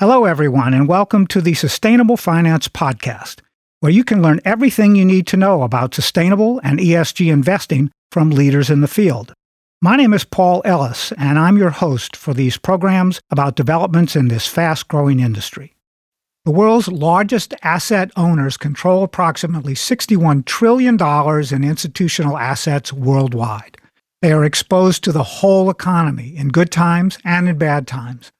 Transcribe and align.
Hello, 0.00 0.26
everyone, 0.26 0.74
and 0.74 0.86
welcome 0.86 1.26
to 1.26 1.40
the 1.40 1.54
Sustainable 1.54 2.16
Finance 2.16 2.68
Podcast, 2.68 3.40
where 3.80 3.90
you 3.90 4.04
can 4.04 4.22
learn 4.22 4.38
everything 4.44 4.94
you 4.94 5.04
need 5.04 5.26
to 5.26 5.36
know 5.36 5.64
about 5.64 5.92
sustainable 5.92 6.60
and 6.62 6.78
ESG 6.78 7.32
investing 7.32 7.90
from 8.12 8.30
leaders 8.30 8.70
in 8.70 8.80
the 8.80 8.86
field. 8.86 9.34
My 9.82 9.96
name 9.96 10.14
is 10.14 10.22
Paul 10.22 10.62
Ellis, 10.64 11.10
and 11.18 11.36
I'm 11.36 11.58
your 11.58 11.70
host 11.70 12.14
for 12.14 12.32
these 12.32 12.56
programs 12.56 13.20
about 13.32 13.56
developments 13.56 14.14
in 14.14 14.28
this 14.28 14.46
fast 14.46 14.86
growing 14.86 15.18
industry. 15.18 15.74
The 16.44 16.52
world's 16.52 16.86
largest 16.86 17.52
asset 17.64 18.12
owners 18.16 18.56
control 18.56 19.02
approximately 19.02 19.74
$61 19.74 20.44
trillion 20.44 20.96
in 20.96 21.68
institutional 21.68 22.38
assets 22.38 22.92
worldwide. 22.92 23.78
They 24.22 24.30
are 24.30 24.44
exposed 24.44 25.02
to 25.02 25.10
the 25.10 25.24
whole 25.24 25.68
economy 25.70 26.36
in 26.36 26.50
good 26.50 26.70
times 26.70 27.18
and 27.24 27.48
in 27.48 27.58
bad 27.58 27.88
times 27.88 28.30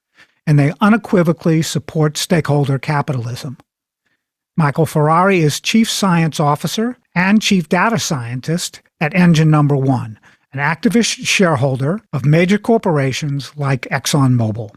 and 0.49 0.59
they 0.59 0.73
unequivocally 0.81 1.61
support 1.61 2.17
stakeholder 2.17 2.79
capitalism. 2.79 3.59
Michael 4.57 4.87
Ferrari 4.87 5.41
is 5.41 5.61
Chief 5.61 5.89
Science 5.89 6.41
Officer 6.41 6.97
and 7.15 7.43
Chief 7.43 7.69
Data 7.69 7.99
Scientist 7.99 8.81
at 8.99 9.15
Engine 9.15 9.51
Number 9.51 9.77
One, 9.77 10.19
an 10.55 10.59
activist 10.59 11.27
shareholder 11.27 12.01
of 12.15 12.25
major 12.25 12.57
corporations 12.57 13.53
like 13.59 13.83
ExxonMobil. 13.93 14.75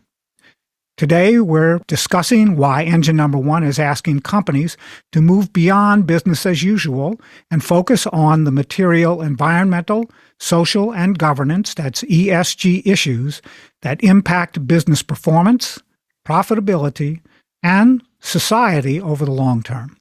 Today, 1.01 1.39
we're 1.39 1.79
discussing 1.87 2.57
why 2.57 2.83
Engine 2.83 3.15
Number 3.15 3.39
One 3.39 3.63
is 3.63 3.79
asking 3.79 4.19
companies 4.19 4.77
to 5.13 5.19
move 5.19 5.51
beyond 5.51 6.05
business 6.05 6.45
as 6.45 6.61
usual 6.61 7.19
and 7.49 7.63
focus 7.63 8.05
on 8.05 8.43
the 8.43 8.51
material, 8.51 9.19
environmental, 9.19 10.05
social, 10.39 10.93
and 10.93 11.17
governance 11.17 11.73
that's 11.73 12.03
ESG 12.03 12.83
issues 12.85 13.41
that 13.81 14.03
impact 14.03 14.67
business 14.67 15.01
performance, 15.01 15.79
profitability, 16.23 17.21
and 17.63 18.03
society 18.19 19.01
over 19.01 19.25
the 19.25 19.31
long 19.31 19.63
term. 19.63 19.97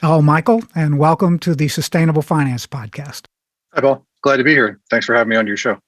Hello, 0.00 0.22
Michael, 0.22 0.62
and 0.72 1.00
welcome 1.00 1.40
to 1.40 1.56
the 1.56 1.66
Sustainable 1.66 2.22
Finance 2.22 2.68
Podcast. 2.68 3.24
Hi, 3.72 3.80
Paul. 3.80 4.06
Glad 4.22 4.36
to 4.36 4.44
be 4.44 4.52
here. 4.52 4.78
Thanks 4.88 5.04
for 5.04 5.16
having 5.16 5.30
me 5.30 5.36
on 5.36 5.48
your 5.48 5.56
show. 5.56 5.80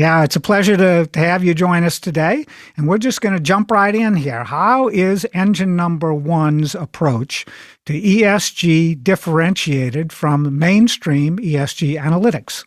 Yeah, 0.00 0.24
it's 0.24 0.34
a 0.34 0.40
pleasure 0.40 0.78
to, 0.78 1.06
to 1.08 1.18
have 1.18 1.44
you 1.44 1.52
join 1.52 1.84
us 1.84 2.00
today. 2.00 2.46
And 2.78 2.88
we're 2.88 2.96
just 2.96 3.20
going 3.20 3.34
to 3.34 3.40
jump 3.40 3.70
right 3.70 3.94
in 3.94 4.16
here. 4.16 4.44
How 4.44 4.88
is 4.88 5.26
engine 5.34 5.76
number 5.76 6.14
one's 6.14 6.74
approach 6.74 7.44
to 7.84 7.92
ESG 7.92 9.04
differentiated 9.04 10.10
from 10.10 10.58
mainstream 10.58 11.36
ESG 11.36 12.00
analytics? 12.00 12.64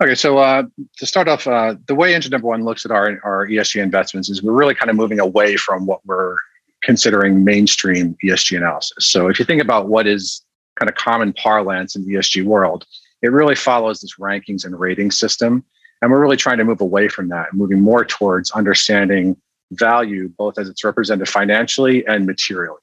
Okay, 0.00 0.14
so 0.14 0.38
uh, 0.38 0.62
to 0.98 1.06
start 1.06 1.26
off, 1.26 1.48
uh, 1.48 1.74
the 1.88 1.96
way 1.96 2.14
engine 2.14 2.30
number 2.30 2.46
one 2.46 2.62
looks 2.62 2.84
at 2.84 2.92
our, 2.92 3.18
our 3.24 3.48
ESG 3.48 3.82
investments 3.82 4.28
is 4.28 4.44
we're 4.44 4.52
really 4.52 4.76
kind 4.76 4.90
of 4.90 4.96
moving 4.96 5.18
away 5.18 5.56
from 5.56 5.86
what 5.86 6.06
we're 6.06 6.36
considering 6.84 7.42
mainstream 7.42 8.16
ESG 8.24 8.58
analysis. 8.58 9.08
So 9.10 9.26
if 9.26 9.40
you 9.40 9.44
think 9.44 9.60
about 9.60 9.88
what 9.88 10.06
is 10.06 10.44
kind 10.78 10.88
of 10.88 10.94
common 10.94 11.32
parlance 11.32 11.96
in 11.96 12.06
the 12.06 12.14
ESG 12.14 12.44
world, 12.44 12.86
it 13.26 13.32
really 13.32 13.54
follows 13.54 14.00
this 14.00 14.14
rankings 14.18 14.64
and 14.64 14.78
rating 14.78 15.10
system. 15.10 15.64
And 16.00 16.10
we're 16.10 16.20
really 16.20 16.36
trying 16.36 16.58
to 16.58 16.64
move 16.64 16.80
away 16.80 17.08
from 17.08 17.28
that, 17.28 17.48
and 17.50 17.58
moving 17.58 17.80
more 17.80 18.04
towards 18.04 18.50
understanding 18.50 19.36
value, 19.72 20.28
both 20.28 20.58
as 20.58 20.68
it's 20.68 20.84
represented 20.84 21.28
financially 21.28 22.06
and 22.06 22.26
materially. 22.26 22.80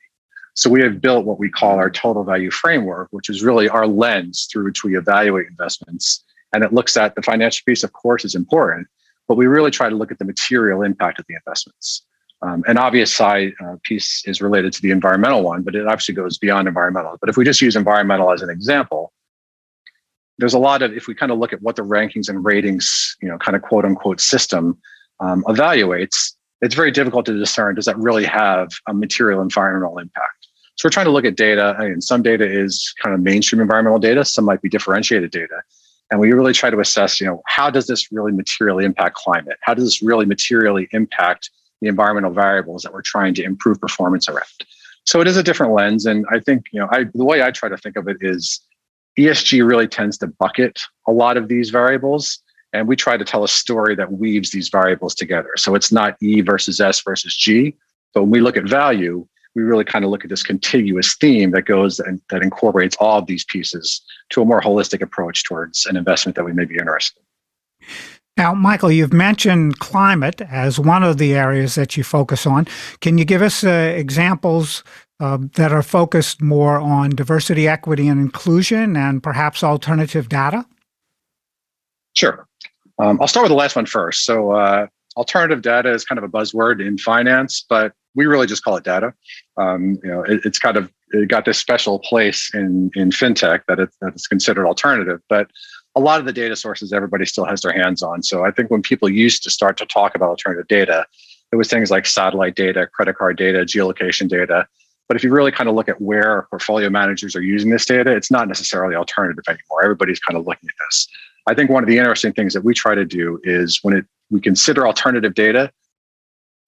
So 0.56 0.70
we 0.70 0.82
have 0.82 1.02
built 1.02 1.26
what 1.26 1.40
we 1.40 1.50
call 1.50 1.78
our 1.78 1.90
total 1.90 2.24
value 2.24 2.52
framework, 2.52 3.08
which 3.12 3.30
is 3.30 3.44
really 3.44 3.70
our 3.70 3.88
lens 3.88 4.48
through 4.52 4.66
which 4.66 4.84
we 4.84 4.98
evaluate 4.98 5.48
investments 5.48 6.24
and 6.54 6.64
it 6.64 6.72
looks 6.72 6.96
at 6.96 7.16
the 7.16 7.22
financial 7.22 7.64
piece, 7.66 7.84
of 7.84 7.92
course, 7.94 8.24
is 8.24 8.36
important, 8.36 8.88
but 9.28 9.36
we 9.36 9.48
really 9.48 9.72
try 9.72 9.90
to 9.90 9.96
look 9.96 10.12
at 10.12 10.20
the 10.20 10.26
material 10.26 10.84
impact 10.84 11.20
of 11.20 11.26
the 11.28 11.36
investments. 11.36 12.04
Um, 12.44 12.64
an 12.68 12.78
obvious 12.78 13.14
side 13.14 13.54
uh, 13.64 13.78
piece 13.84 14.24
is 14.26 14.42
related 14.42 14.74
to 14.74 14.82
the 14.82 14.92
environmental 14.92 15.42
one, 15.44 15.64
but 15.64 15.76
it 15.76 15.88
actually 15.88 16.16
goes 16.16 16.38
beyond 16.38 16.68
environmental. 16.68 17.18
But 17.20 17.30
if 17.30 17.38
we 17.38 17.46
just 17.46 17.62
use 17.62 17.76
environmental 17.76 18.32
as 18.32 18.42
an 18.42 18.50
example, 18.50 19.14
there's 20.38 20.54
a 20.54 20.60
lot 20.60 20.82
of 20.82 20.94
if 20.94 21.08
we 21.08 21.16
kind 21.16 21.32
of 21.32 21.38
look 21.38 21.54
at 21.54 21.62
what 21.62 21.76
the 21.76 21.84
rankings 21.84 22.30
and 22.30 22.44
ratings, 22.44 23.16
you 23.22 23.28
know, 23.28 23.38
kind 23.38 23.56
of 23.56 23.62
quote 23.62 23.86
unquote 23.86 24.20
system 24.20 24.78
um, 25.20 25.44
evaluates, 25.44 26.34
it's 26.62 26.76
very 26.76 26.92
difficult 26.92 27.26
to 27.26 27.38
discern 27.38 27.76
does 27.76 27.86
that 27.86 27.98
really 27.98 28.26
have 28.26 28.70
a 28.88 28.94
material 28.94 29.42
environmental 29.42 29.98
impact. 29.98 30.48
So 30.76 30.88
we're 30.88 30.92
trying 30.92 31.06
to 31.06 31.12
look 31.12 31.26
at 31.26 31.36
data. 31.36 31.76
I 31.78 31.90
mean, 31.90 32.02
some 32.02 32.24
data 32.24 32.50
is 32.50 32.94
kind 33.02 33.14
of 33.14 33.22
mainstream 33.22 33.62
environmental 33.62 34.00
data, 34.00 34.26
some 34.26 34.46
might 34.46 34.62
be 34.62 34.70
differentiated 34.70 35.30
data 35.30 35.62
and 36.14 36.20
we 36.20 36.32
really 36.32 36.54
try 36.54 36.70
to 36.70 36.80
assess 36.80 37.20
you 37.20 37.28
know 37.28 37.42
how 37.48 37.70
does 37.70 37.88
this 37.88 38.12
really 38.12 38.32
materially 38.32 38.86
impact 38.86 39.16
climate 39.16 39.58
how 39.62 39.74
does 39.74 39.84
this 39.84 40.02
really 40.02 40.26
materially 40.26 40.88
impact 40.92 41.50
the 41.82 41.88
environmental 41.88 42.32
variables 42.32 42.84
that 42.84 42.94
we're 42.94 43.02
trying 43.02 43.34
to 43.34 43.44
improve 43.44 43.82
performance 43.82 44.30
around 44.30 44.46
so 45.06 45.20
it 45.22 45.28
is 45.28 45.38
a 45.38 45.44
different 45.44 45.74
lens 45.74 46.06
and 46.06 46.26
i 46.32 46.40
think 46.40 46.66
you 46.72 46.80
know 46.80 46.88
I, 46.92 47.06
the 47.14 47.26
way 47.26 47.42
i 47.42 47.52
try 47.52 47.68
to 47.68 47.78
think 47.78 47.96
of 47.96 48.08
it 48.08 48.18
is 48.22 48.62
esg 49.18 49.68
really 49.68 49.88
tends 49.88 50.18
to 50.18 50.28
bucket 50.28 50.80
a 51.08 51.12
lot 51.12 51.38
of 51.38 51.48
these 51.48 51.70
variables 51.70 52.40
and 52.74 52.88
we 52.88 52.96
try 52.96 53.16
to 53.16 53.24
tell 53.24 53.44
a 53.44 53.48
story 53.48 53.96
that 53.96 54.12
weaves 54.12 54.52
these 54.52 54.70
variables 54.70 55.14
together 55.16 55.52
so 55.56 55.76
it's 55.76 55.92
not 55.92 56.16
e 56.22 56.42
versus 56.42 56.80
s 56.80 57.02
versus 57.02 57.36
g 57.36 57.76
but 58.14 58.24
when 58.24 58.32
we 58.32 58.42
look 58.42 58.58
at 58.58 58.64
value 58.64 59.26
we 59.56 59.62
really 59.62 59.84
kind 59.84 60.04
of 60.04 60.12
look 60.12 60.24
at 60.24 60.30
this 60.30 60.44
contiguous 60.44 61.16
theme 61.16 61.52
that 61.52 61.64
goes 61.64 62.00
and 62.00 62.22
that 62.30 62.42
incorporates 62.42 62.96
all 63.00 63.20
of 63.20 63.28
these 63.28 63.46
pieces 63.46 64.02
to 64.30 64.42
a 64.42 64.46
more 64.46 64.62
holistic 64.62 65.02
approach 65.02 65.44
towards 65.44 65.86
an 65.86 65.96
investment 65.96 66.36
that 66.36 66.44
we 66.44 66.54
may 66.54 66.66
be 66.66 66.76
interested 66.76 67.20
in. 67.20 67.88
Now, 68.36 68.56
Michael, 68.56 68.92
you've 68.92 69.14
mentioned 69.14 69.78
climate 69.78 70.42
as 70.42 70.80
one 70.80 71.04
of 71.04 71.20
the 71.20 71.36
areas 71.36 71.76
that 71.76 71.96
you 71.96 72.04
focus 72.04 72.48
on. 72.48 72.66
Can 73.00 73.20
you 73.20 73.26
give 73.26 73.44
us 73.44 73.64
uh, 73.64 73.94
examples 73.96 74.84
uh, 75.24 75.38
that 75.56 75.72
are 75.72 75.82
focused 75.82 76.42
more 76.42 76.80
on 76.80 77.12
diversity, 77.12 77.66
equity, 77.66 78.10
and 78.10 78.20
inclusion 78.20 78.98
and 78.98 79.24
perhaps 79.24 79.64
alternative 79.64 80.28
data? 80.28 80.66
Sure. 82.14 82.46
Um, 83.00 83.18
I'll 83.22 83.30
start 83.30 83.46
with 83.46 83.52
the 83.52 83.56
last 83.56 83.78
one 83.78 83.86
first. 83.86 84.26
So, 84.26 84.52
uh, 84.52 84.88
alternative 85.16 85.62
data 85.62 85.94
is 85.94 86.04
kind 86.04 86.18
of 86.18 86.26
a 86.26 86.28
buzzword 86.28 86.86
in 86.86 86.98
finance, 86.98 87.66
but 87.70 87.94
we 88.16 88.26
really 88.26 88.48
just 88.48 88.66
call 88.66 88.76
it 88.76 88.84
data. 88.84 89.14
Um, 89.56 89.98
you 90.04 90.10
know, 90.10 90.24
it, 90.24 90.42
it's 90.44 90.60
kind 90.60 90.76
of 90.76 90.92
it 91.12 91.30
got 91.30 91.46
this 91.46 91.58
special 91.58 92.00
place 92.00 92.52
in 92.54 92.92
in 92.94 93.10
fintech 93.10 93.62
that, 93.70 93.78
that 93.78 94.14
it's 94.14 94.28
considered 94.28 94.68
alternative, 94.68 95.22
but 95.30 95.50
a 95.96 96.02
lot 96.02 96.20
of 96.20 96.26
the 96.26 96.34
data 96.34 96.58
sources 96.58 96.92
everybody 96.92 97.26
still 97.26 97.46
has 97.46 97.62
their 97.62 97.72
hands 97.72 98.04
on. 98.04 98.24
So 98.24 98.44
I 98.44 98.52
think 98.52 98.70
when 98.70 98.82
people 98.82 99.08
used 99.08 99.42
to 99.44 99.50
start 99.50 99.78
to 99.78 99.86
talk 99.86 100.16
about 100.16 100.30
alternative 100.30 100.68
data, 100.68 101.06
it 101.54 101.56
was 101.56 101.70
things 101.70 101.92
like 101.92 102.06
satellite 102.06 102.56
data, 102.56 102.88
credit 102.88 103.16
card 103.16 103.38
data, 103.38 103.60
geolocation 103.60 104.28
data. 104.28 104.68
But 105.08 105.18
if 105.18 105.24
you 105.24 105.32
really 105.32 105.52
kind 105.52 105.70
of 105.70 105.76
look 105.76 105.90
at 105.90 106.02
where 106.02 106.48
portfolio 106.50 106.90
managers 106.90 107.36
are 107.36 107.42
using 107.42 107.70
this 107.70 107.86
data, 107.86 108.16
it's 108.16 108.32
not 108.32 108.48
necessarily 108.48 108.96
alternative 108.96 109.44
anymore. 109.48 109.84
Everybody's 109.84 110.20
kind 110.20 110.38
of 110.38 110.48
looking 110.48 110.70
at 110.70 110.86
this. 110.86 111.08
I 111.48 111.54
think 111.54 111.70
one 111.70 111.84
of 111.84 111.90
the 111.90 111.98
interesting 111.98 112.34
things 112.34 112.54
that 112.54 112.64
we 112.64 112.74
try 112.74 112.96
to 112.96 113.06
do 113.06 113.40
is 113.44 113.80
when 113.84 113.98
it 113.98 114.06
we 114.32 114.40
consider 114.40 114.88
alternative 114.88 115.36
data, 115.36 115.72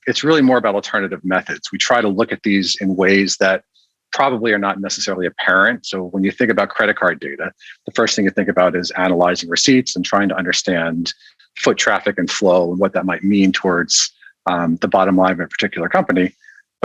it's 0.05 0.23
really 0.23 0.41
more 0.41 0.57
about 0.57 0.75
alternative 0.75 1.23
methods. 1.23 1.71
We 1.71 1.77
try 1.77 2.01
to 2.01 2.09
look 2.09 2.31
at 2.31 2.43
these 2.43 2.77
in 2.79 2.95
ways 2.95 3.37
that 3.37 3.63
probably 4.11 4.53
are 4.53 4.59
not 4.59 4.79
necessarily 4.79 5.25
apparent. 5.25 5.85
So 5.85 6.03
when 6.03 6.23
you 6.23 6.31
think 6.31 6.51
about 6.51 6.69
credit 6.69 6.95
card 6.95 7.19
data, 7.19 7.51
the 7.85 7.91
first 7.91 8.15
thing 8.15 8.25
you 8.25 8.31
think 8.31 8.49
about 8.49 8.75
is 8.75 8.91
analyzing 8.91 9.49
receipts 9.49 9.95
and 9.95 10.05
trying 10.05 10.29
to 10.29 10.35
understand 10.35 11.13
foot 11.57 11.77
traffic 11.77 12.17
and 12.17 12.29
flow 12.29 12.71
and 12.71 12.79
what 12.79 12.93
that 12.93 13.05
might 13.05 13.23
mean 13.23 13.51
towards 13.51 14.11
um, 14.45 14.77
the 14.77 14.87
bottom 14.87 15.17
line 15.17 15.33
of 15.33 15.39
a 15.39 15.47
particular 15.47 15.89
company. 15.89 16.35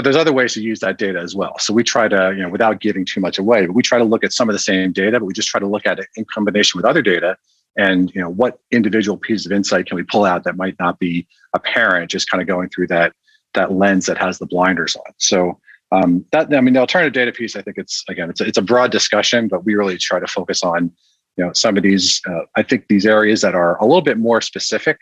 But 0.00 0.05
there's 0.05 0.16
other 0.16 0.33
ways 0.33 0.55
to 0.55 0.62
use 0.62 0.81
that 0.81 0.97
data 0.97 1.21
as 1.21 1.34
well. 1.34 1.59
So 1.59 1.75
we 1.75 1.84
try 1.84 2.09
to, 2.09 2.33
you 2.34 2.43
know, 2.43 2.49
without 2.49 2.81
giving 2.81 3.05
too 3.05 3.21
much 3.21 3.38
away, 3.38 3.66
but 3.66 3.75
we 3.75 3.83
try 3.83 3.99
to 3.99 4.05
look 4.05 4.25
at 4.25 4.33
some 4.33 4.49
of 4.49 4.55
the 4.55 4.59
same 4.59 4.93
data, 4.93 5.21
but 5.21 5.27
we 5.27 5.34
just 5.34 5.49
try 5.49 5.61
to 5.61 5.66
look 5.66 5.84
at 5.87 5.99
it 5.99 6.06
in 6.16 6.25
combination 6.25 6.78
with 6.78 6.87
other 6.87 7.03
data 7.03 7.37
and 7.77 8.10
you 8.15 8.21
know 8.22 8.31
what 8.31 8.60
individual 8.71 9.19
pieces 9.19 9.45
of 9.45 9.53
insight 9.53 9.84
can 9.84 9.97
we 9.97 10.03
pull 10.03 10.25
out 10.25 10.45
that 10.45 10.57
might 10.57 10.75
not 10.78 10.98
be 10.98 11.28
apparent 11.53 12.10
just 12.10 12.30
kind 12.30 12.41
of 12.41 12.48
going 12.48 12.71
through 12.71 12.86
that 12.86 13.13
that 13.53 13.72
lens 13.72 14.07
that 14.07 14.16
has 14.16 14.39
the 14.39 14.47
blinders 14.47 14.97
on 14.97 15.13
so 15.19 15.60
um, 15.92 16.25
that 16.33 16.53
i 16.54 16.60
mean 16.60 16.75
the 16.75 16.80
alternative 16.80 17.13
data 17.13 17.30
piece 17.30 17.54
i 17.54 17.63
think 17.63 17.78
it's 17.78 18.03
again 18.09 18.28
it's 18.28 18.41
a, 18.41 18.47
it's 18.47 18.59
a 18.59 18.63
broad 18.63 18.91
discussion 18.91 19.47
but 19.47 19.65
we 19.65 19.75
really 19.75 19.98
try 19.98 20.19
to 20.19 20.27
focus 20.27 20.65
on 20.65 20.91
you 21.36 21.45
know 21.45 21.53
some 21.53 21.77
of 21.77 21.84
these 21.84 22.21
uh, 22.28 22.41
i 22.57 22.63
think 22.63 22.86
these 22.89 23.07
areas 23.07 23.41
that 23.41 23.54
are 23.54 23.77
a 23.78 23.84
little 23.84 24.03
bit 24.03 24.19
more 24.19 24.41
specific 24.41 24.98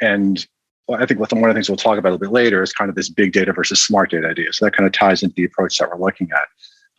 and 0.00 0.48
I 0.90 1.04
think 1.04 1.20
one 1.20 1.28
of 1.30 1.48
the 1.48 1.54
things 1.54 1.68
we'll 1.68 1.76
talk 1.76 1.98
about 1.98 2.10
a 2.10 2.12
little 2.12 2.26
bit 2.26 2.32
later 2.32 2.62
is 2.62 2.72
kind 2.72 2.88
of 2.88 2.94
this 2.94 3.10
big 3.10 3.32
data 3.32 3.52
versus 3.52 3.80
smart 3.80 4.10
data 4.10 4.28
idea. 4.28 4.52
So 4.52 4.64
that 4.64 4.74
kind 4.74 4.86
of 4.86 4.92
ties 4.92 5.22
into 5.22 5.34
the 5.34 5.44
approach 5.44 5.78
that 5.78 5.90
we're 5.90 5.98
looking 5.98 6.30
at. 6.32 6.48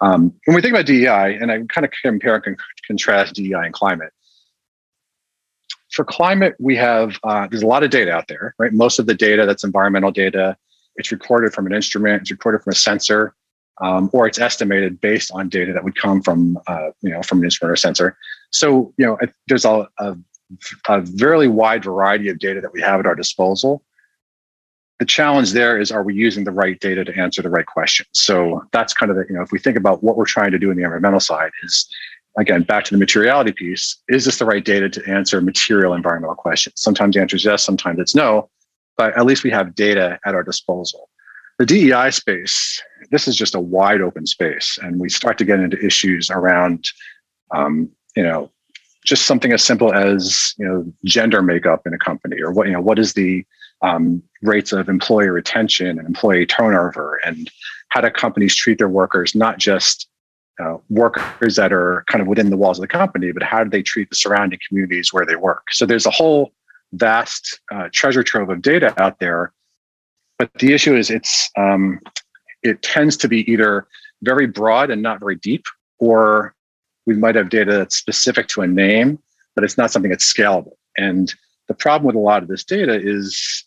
Um, 0.01 0.33
when 0.45 0.55
we 0.55 0.61
think 0.61 0.73
about 0.73 0.85
DEI, 0.85 1.37
and 1.41 1.51
I 1.51 1.59
kind 1.73 1.85
of 1.85 1.91
compare 2.03 2.35
and 2.45 2.57
contrast 2.87 3.35
DEI 3.35 3.53
and 3.53 3.73
climate, 3.73 4.13
for 5.91 6.05
climate, 6.05 6.55
we 6.59 6.75
have 6.75 7.17
uh, 7.23 7.47
there's 7.49 7.63
a 7.63 7.67
lot 7.67 7.83
of 7.83 7.89
data 7.89 8.11
out 8.11 8.27
there, 8.27 8.53
right? 8.59 8.71
Most 8.71 8.99
of 8.99 9.07
the 9.07 9.15
data 9.15 9.45
that's 9.45 9.63
environmental 9.63 10.11
data, 10.11 10.55
it's 10.95 11.11
recorded 11.11 11.53
from 11.53 11.65
an 11.65 11.73
instrument, 11.73 12.21
it's 12.21 12.31
recorded 12.31 12.61
from 12.63 12.71
a 12.71 12.75
sensor, 12.75 13.33
um, 13.81 14.09
or 14.13 14.27
it's 14.27 14.39
estimated 14.39 15.01
based 15.01 15.31
on 15.33 15.49
data 15.49 15.73
that 15.73 15.83
would 15.83 15.95
come 15.95 16.21
from 16.21 16.59
uh, 16.67 16.89
you 17.01 17.09
know 17.09 17.23
from 17.23 17.39
an 17.39 17.45
instrument 17.45 17.73
or 17.73 17.75
sensor. 17.75 18.17
So 18.51 18.93
you 18.97 19.05
know 19.05 19.17
there's 19.47 19.65
a, 19.65 19.87
a, 19.97 20.15
a 20.87 21.01
very 21.01 21.47
wide 21.47 21.83
variety 21.83 22.29
of 22.29 22.39
data 22.39 22.61
that 22.61 22.73
we 22.73 22.81
have 22.81 22.99
at 22.99 23.05
our 23.05 23.15
disposal. 23.15 23.83
the 24.99 25.05
challenge 25.05 25.53
there 25.53 25.79
is 25.79 25.91
are 25.91 26.03
we 26.03 26.13
using 26.13 26.43
the 26.43 26.51
right 26.51 26.79
data 26.81 27.05
to 27.05 27.15
answer 27.15 27.41
the 27.41 27.49
right 27.49 27.65
questions? 27.65 28.09
So 28.13 28.63
that's 28.73 28.93
kind 28.93 29.09
of 29.09 29.15
the, 29.15 29.25
you 29.29 29.35
know, 29.35 29.41
if 29.41 29.51
we 29.51 29.59
think 29.59 29.77
about 29.77 30.03
what 30.03 30.17
we're 30.17 30.25
trying 30.25 30.51
to 30.51 30.59
do 30.59 30.71
in 30.71 30.77
the 30.77 30.83
environmental 30.83 31.21
side 31.21 31.51
is 31.63 31.87
again, 32.37 32.63
back 32.63 32.85
to 32.85 32.91
the 32.93 32.97
materiality 32.97 33.51
piece, 33.51 33.97
is 34.07 34.25
this 34.25 34.39
the 34.39 34.45
right 34.45 34.63
data 34.63 34.89
to 34.89 35.09
answer 35.09 35.41
material 35.41 35.93
environmental 35.93 36.35
questions? 36.35 36.75
Sometimes 36.77 37.15
the 37.15 37.21
answer 37.21 37.35
is 37.35 37.45
yes, 37.45 37.63
sometimes 37.63 37.99
it's 37.99 38.15
no, 38.15 38.49
but 38.97 39.17
at 39.17 39.25
least 39.25 39.43
we 39.43 39.51
have 39.51 39.75
data 39.75 40.19
at 40.25 40.35
our 40.35 40.43
disposal. 40.43 41.09
The 41.57 41.65
DEI 41.65 42.11
space, 42.11 42.81
this 43.11 43.27
is 43.27 43.35
just 43.35 43.55
a 43.55 43.59
wide 43.59 44.01
open 44.01 44.25
space, 44.25 44.79
and 44.81 44.99
we 44.99 45.09
start 45.09 45.37
to 45.39 45.45
get 45.45 45.59
into 45.59 45.77
issues 45.85 46.29
around, 46.29 46.85
um, 47.53 47.89
you 48.15 48.23
know, 48.23 48.51
just 49.09 49.25
something 49.25 49.51
as 49.51 49.63
simple 49.63 49.93
as 49.93 50.53
you 50.57 50.65
know 50.65 50.93
gender 51.03 51.41
makeup 51.41 51.85
in 51.85 51.93
a 51.93 51.97
company, 51.97 52.39
or 52.41 52.51
what 52.51 52.67
you 52.67 52.73
know, 52.73 52.81
what 52.81 52.99
is 52.99 53.13
the 53.13 53.45
um, 53.81 54.21
rates 54.41 54.71
of 54.71 54.87
employee 54.87 55.29
retention 55.29 55.97
and 55.97 56.07
employee 56.07 56.45
turnover, 56.45 57.19
and 57.25 57.49
how 57.89 58.01
do 58.01 58.09
companies 58.09 58.55
treat 58.55 58.77
their 58.77 58.89
workers, 58.89 59.35
not 59.35 59.57
just 59.57 60.07
uh, 60.61 60.77
workers 60.89 61.55
that 61.55 61.73
are 61.73 62.03
kind 62.07 62.21
of 62.21 62.27
within 62.27 62.49
the 62.49 62.57
walls 62.57 62.77
of 62.77 62.81
the 62.81 62.87
company, 62.87 63.31
but 63.31 63.43
how 63.43 63.63
do 63.63 63.69
they 63.69 63.81
treat 63.81 64.09
the 64.09 64.15
surrounding 64.15 64.59
communities 64.67 65.11
where 65.11 65.25
they 65.25 65.35
work? 65.35 65.71
So 65.71 65.85
there's 65.85 66.05
a 66.05 66.11
whole 66.11 66.53
vast 66.93 67.59
uh, 67.73 67.89
treasure 67.91 68.23
trove 68.23 68.49
of 68.49 68.61
data 68.61 68.93
out 69.01 69.19
there. 69.19 69.53
But 70.37 70.53
the 70.55 70.73
issue 70.73 70.95
is 70.95 71.09
it's 71.09 71.49
um, 71.57 71.99
it 72.63 72.81
tends 72.81 73.17
to 73.17 73.27
be 73.27 73.49
either 73.51 73.87
very 74.21 74.47
broad 74.47 74.89
and 74.89 75.01
not 75.01 75.19
very 75.19 75.35
deep, 75.35 75.65
or 75.97 76.53
we 77.09 77.15
might 77.15 77.33
have 77.33 77.49
data 77.49 77.75
that's 77.75 77.95
specific 77.95 78.47
to 78.49 78.61
a 78.61 78.67
name, 78.67 79.17
but 79.55 79.63
it's 79.63 79.79
not 79.79 79.89
something 79.89 80.11
that's 80.11 80.31
scalable. 80.31 80.73
And 80.95 81.33
the 81.67 81.73
problem 81.73 82.05
with 82.05 82.15
a 82.15 82.19
lot 82.19 82.43
of 82.43 82.49
this 82.49 82.63
data 82.63 83.01
is, 83.01 83.65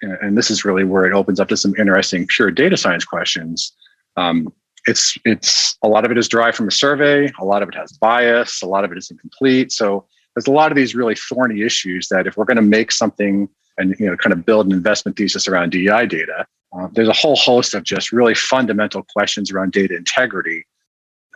and 0.00 0.38
this 0.38 0.48
is 0.48 0.64
really 0.64 0.84
where 0.84 1.04
it 1.04 1.12
opens 1.12 1.40
up 1.40 1.48
to 1.48 1.56
some 1.56 1.74
interesting 1.76 2.28
pure 2.28 2.52
data 2.52 2.76
science 2.76 3.04
questions. 3.04 3.72
Um, 4.16 4.52
it's 4.86 5.18
it's 5.24 5.76
a 5.82 5.88
lot 5.88 6.04
of 6.04 6.12
it 6.12 6.18
is 6.18 6.28
derived 6.28 6.56
from 6.56 6.68
a 6.68 6.70
survey, 6.70 7.32
a 7.40 7.44
lot 7.44 7.64
of 7.64 7.68
it 7.68 7.74
has 7.74 7.90
bias, 7.92 8.62
a 8.62 8.66
lot 8.66 8.84
of 8.84 8.92
it 8.92 8.98
is 8.98 9.10
incomplete. 9.10 9.72
So 9.72 10.06
there's 10.36 10.46
a 10.46 10.52
lot 10.52 10.70
of 10.70 10.76
these 10.76 10.94
really 10.94 11.16
thorny 11.16 11.62
issues 11.62 12.06
that 12.10 12.28
if 12.28 12.36
we're 12.36 12.44
going 12.44 12.58
to 12.58 12.62
make 12.62 12.92
something 12.92 13.48
and 13.76 13.96
you 13.98 14.06
know 14.06 14.16
kind 14.16 14.32
of 14.32 14.46
build 14.46 14.66
an 14.66 14.72
investment 14.72 15.16
thesis 15.16 15.48
around 15.48 15.70
DEI 15.70 16.06
data, 16.06 16.46
uh, 16.78 16.86
there's 16.92 17.08
a 17.08 17.12
whole 17.12 17.34
host 17.34 17.74
of 17.74 17.82
just 17.82 18.12
really 18.12 18.36
fundamental 18.36 19.02
questions 19.02 19.50
around 19.50 19.72
data 19.72 19.96
integrity 19.96 20.64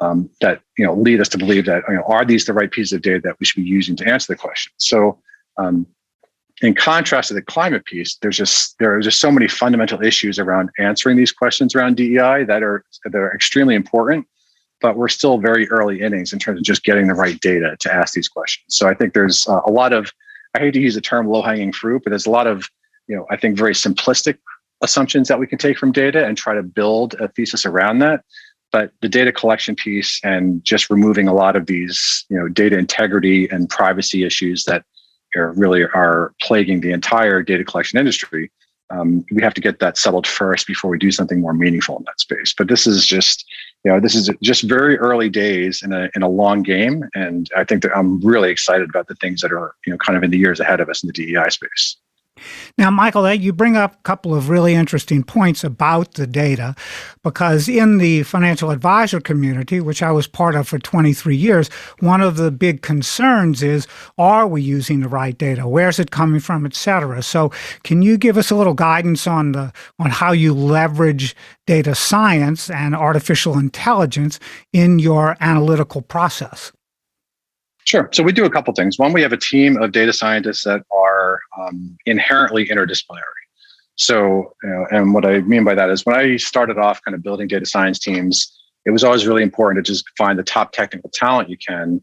um, 0.01 0.31
that 0.41 0.63
you 0.77 0.85
know 0.85 0.95
lead 0.95 1.21
us 1.21 1.29
to 1.31 1.39
believe 1.39 1.67
that 1.67 1.83
you 1.89 1.95
know 1.95 2.05
are 2.07 2.25
these 2.25 2.45
the 2.45 2.53
right 2.53 2.71
pieces 2.71 2.93
of 2.93 3.03
data 3.03 3.21
that 3.25 3.37
we 3.39 3.47
should 3.47 3.63
be 3.63 3.69
using 3.69 3.97
to 3.97 4.09
answer 4.09 4.33
the 4.33 4.39
question. 4.39 4.73
So 4.77 5.19
um, 5.57 5.87
in 6.63 6.75
contrast 6.75 7.29
to 7.29 7.35
the 7.35 7.43
climate 7.43 7.85
piece, 7.85 8.17
there's 8.17 8.37
just 8.37 8.77
there 8.79 8.95
are 8.95 9.01
just 9.01 9.21
so 9.21 9.31
many 9.31 9.49
fundamental 9.49 10.03
issues 10.03 10.39
around 10.39 10.71
answering 10.79 11.17
these 11.17 11.33
questions 11.33 11.75
around 11.75 11.97
DEI 11.97 12.45
that 12.45 12.63
are 12.63 12.85
that 13.05 13.15
are 13.15 13.33
extremely 13.35 13.75
important, 13.75 14.27
but 14.81 14.97
we're 14.97 15.09
still 15.09 15.39
very 15.39 15.69
early 15.71 16.01
innings 16.01 16.33
in 16.33 16.39
terms 16.39 16.59
of 16.59 16.65
just 16.65 16.83
getting 16.83 17.07
the 17.07 17.15
right 17.15 17.41
data 17.41 17.77
to 17.81 17.93
ask 17.93 18.15
these 18.15 18.29
questions. 18.29 18.77
So 18.77 18.89
I 18.89 18.95
think 18.95 19.15
there's 19.15 19.47
uh, 19.49 19.61
a 19.67 19.71
lot 19.71 19.93
of 19.93 20.13
I 20.55 20.61
hate 20.61 20.75
to 20.75 20.81
use 20.81 20.95
the 20.95 21.01
term 21.01 21.29
low 21.29 21.43
hanging 21.43 21.73
fruit, 21.73 22.03
but 22.05 22.11
there's 22.11 22.27
a 22.27 22.31
lot 22.31 22.47
of 22.47 22.69
you 23.07 23.17
know 23.17 23.27
I 23.31 23.37
think 23.37 23.57
very 23.57 23.75
simplistic 23.75 24.39
assumptions 24.81 25.29
that 25.29 25.39
we 25.39 25.47
can 25.47 25.59
take 25.59 25.79
from 25.79 25.93
data 25.93 26.25
and 26.25 26.37
try 26.37 26.55
to 26.55 26.63
build 26.63 27.15
a 27.15 27.29
thesis 27.29 27.67
around 27.67 27.99
that. 27.99 28.25
But 28.71 28.93
the 29.01 29.09
data 29.09 29.33
collection 29.33 29.75
piece 29.75 30.21
and 30.23 30.63
just 30.63 30.91
removing 30.91 31.27
a 31.27 31.35
lot 31.35 31.57
of 31.57 31.67
these 31.67 32.25
you 32.29 32.39
know 32.39 32.49
data 32.49 32.77
integrity 32.77 33.49
and 33.49 33.69
privacy 33.69 34.25
issues 34.25 34.65
that 34.65 34.85
are 35.37 35.53
really 35.53 35.83
are 35.83 36.35
plaguing 36.41 36.81
the 36.81 36.93
entire 36.93 37.43
data 37.43 37.65
collection 37.65 37.99
industry. 37.99 38.51
Um, 38.91 39.25
we 39.31 39.43
have 39.43 39.53
to 39.55 39.61
get 39.61 39.81
that 39.81 39.99
settled 39.99 40.27
first 40.27 40.67
before 40.67 40.91
we 40.91 40.99
do 40.99 41.13
something 41.13 41.41
more 41.41 41.53
meaningful 41.53 41.99
in 41.99 42.05
that 42.05 42.19
space. 42.19 42.55
But 42.57 42.69
this 42.69 42.87
is 42.87 43.07
just, 43.07 43.45
you 43.85 43.93
know, 43.93 44.01
this 44.01 44.15
is 44.15 44.31
just 44.43 44.63
very 44.63 44.97
early 44.97 45.29
days 45.29 45.83
in 45.83 45.93
a 45.93 46.09
in 46.15 46.23
a 46.23 46.29
long 46.29 46.63
game, 46.63 47.05
and 47.15 47.51
I 47.57 47.65
think 47.65 47.83
that 47.83 47.97
I'm 47.97 48.21
really 48.21 48.51
excited 48.51 48.89
about 48.89 49.07
the 49.09 49.15
things 49.17 49.43
that 49.43 49.53
are, 49.53 49.75
you 49.85 49.93
know, 49.93 49.99
kind 49.99 50.17
of 50.17 50.23
in 50.23 50.31
the 50.31 50.39
years 50.39 50.61
ahead 50.61 50.81
of 50.81 50.89
us 50.89 51.03
in 51.03 51.09
the 51.09 51.13
DEI 51.13 51.51
space. 51.51 51.97
Now, 52.77 52.91
Michael, 52.91 53.33
you 53.35 53.53
bring 53.53 53.77
up 53.77 53.95
a 53.95 54.03
couple 54.03 54.35
of 54.35 54.49
really 54.49 54.75
interesting 54.75 55.23
points 55.23 55.65
about 55.65 56.15
the 56.15 56.27
data 56.27 56.75
because 57.23 57.69
in 57.69 57.99
the 57.99 58.23
financial 58.23 58.71
advisor 58.71 59.21
community, 59.21 59.81
which 59.81 60.03
I 60.03 60.13
was 60.13 60.27
part 60.27 60.55
of 60.55 60.69
for 60.69 60.79
23 60.79 61.37
years, 61.37 61.69
one 62.01 62.21
of 62.21 62.37
the 62.37 62.51
big 62.51 62.83
concerns 62.83 63.63
is 63.63 63.87
are 64.19 64.47
we 64.47 64.63
using 64.63 65.01
the 65.01 65.09
right 65.09 65.37
data? 65.37 65.69
Where's 65.69 65.99
it 65.99 66.11
coming 66.11 66.41
from, 66.41 66.67
et 66.67 66.75
cetera? 66.75 67.23
So, 67.23 67.51
can 67.85 68.03
you 68.03 68.19
give 68.19 68.37
us 68.37 68.51
a 68.51 68.57
little 68.57 68.75
guidance 68.75 69.27
on 69.27 69.53
the 69.53 69.73
on 69.99 70.11
how 70.11 70.33
you 70.33 70.55
leverage 70.55 71.35
data 71.67 71.95
science 71.95 72.71
and 72.71 72.95
artificial 72.95 73.59
intelligence 73.59 74.41
in 74.73 74.99
your 74.99 75.37
analytical 75.41 76.03
process? 76.03 76.73
Sure. 77.89 78.11
So 78.13 78.23
we 78.23 78.33
do 78.33 78.45
a 78.45 78.51
couple 78.51 78.75
things. 78.75 78.99
One, 78.99 79.15
we 79.15 79.23
have 79.23 79.33
a 79.33 79.39
team 79.39 79.79
of 79.79 79.93
data 79.93 80.13
scientists 80.13 80.63
that 80.65 80.83
are 80.95 81.41
um, 81.59 81.97
inherently 82.05 82.67
interdisciplinary. 82.67 83.23
So, 83.97 84.53
you 84.63 84.69
know, 84.69 84.87
and 84.91 85.15
what 85.15 85.25
I 85.25 85.41
mean 85.41 85.65
by 85.65 85.75
that 85.75 85.89
is 85.89 86.05
when 86.05 86.15
I 86.15 86.37
started 86.37 86.77
off 86.77 87.01
kind 87.03 87.15
of 87.15 87.23
building 87.23 87.49
data 87.49 87.65
science 87.65 87.99
teams, 87.99 88.55
it 88.85 88.91
was 88.91 89.05
always 89.05 89.27
really 89.27 89.43
important 89.43 89.83
to 89.83 89.91
just 89.91 90.05
find 90.19 90.39
the 90.39 90.43
top 90.43 90.73
technical 90.73 91.09
talent 91.15 91.49
you 91.49 91.57
can 91.57 92.03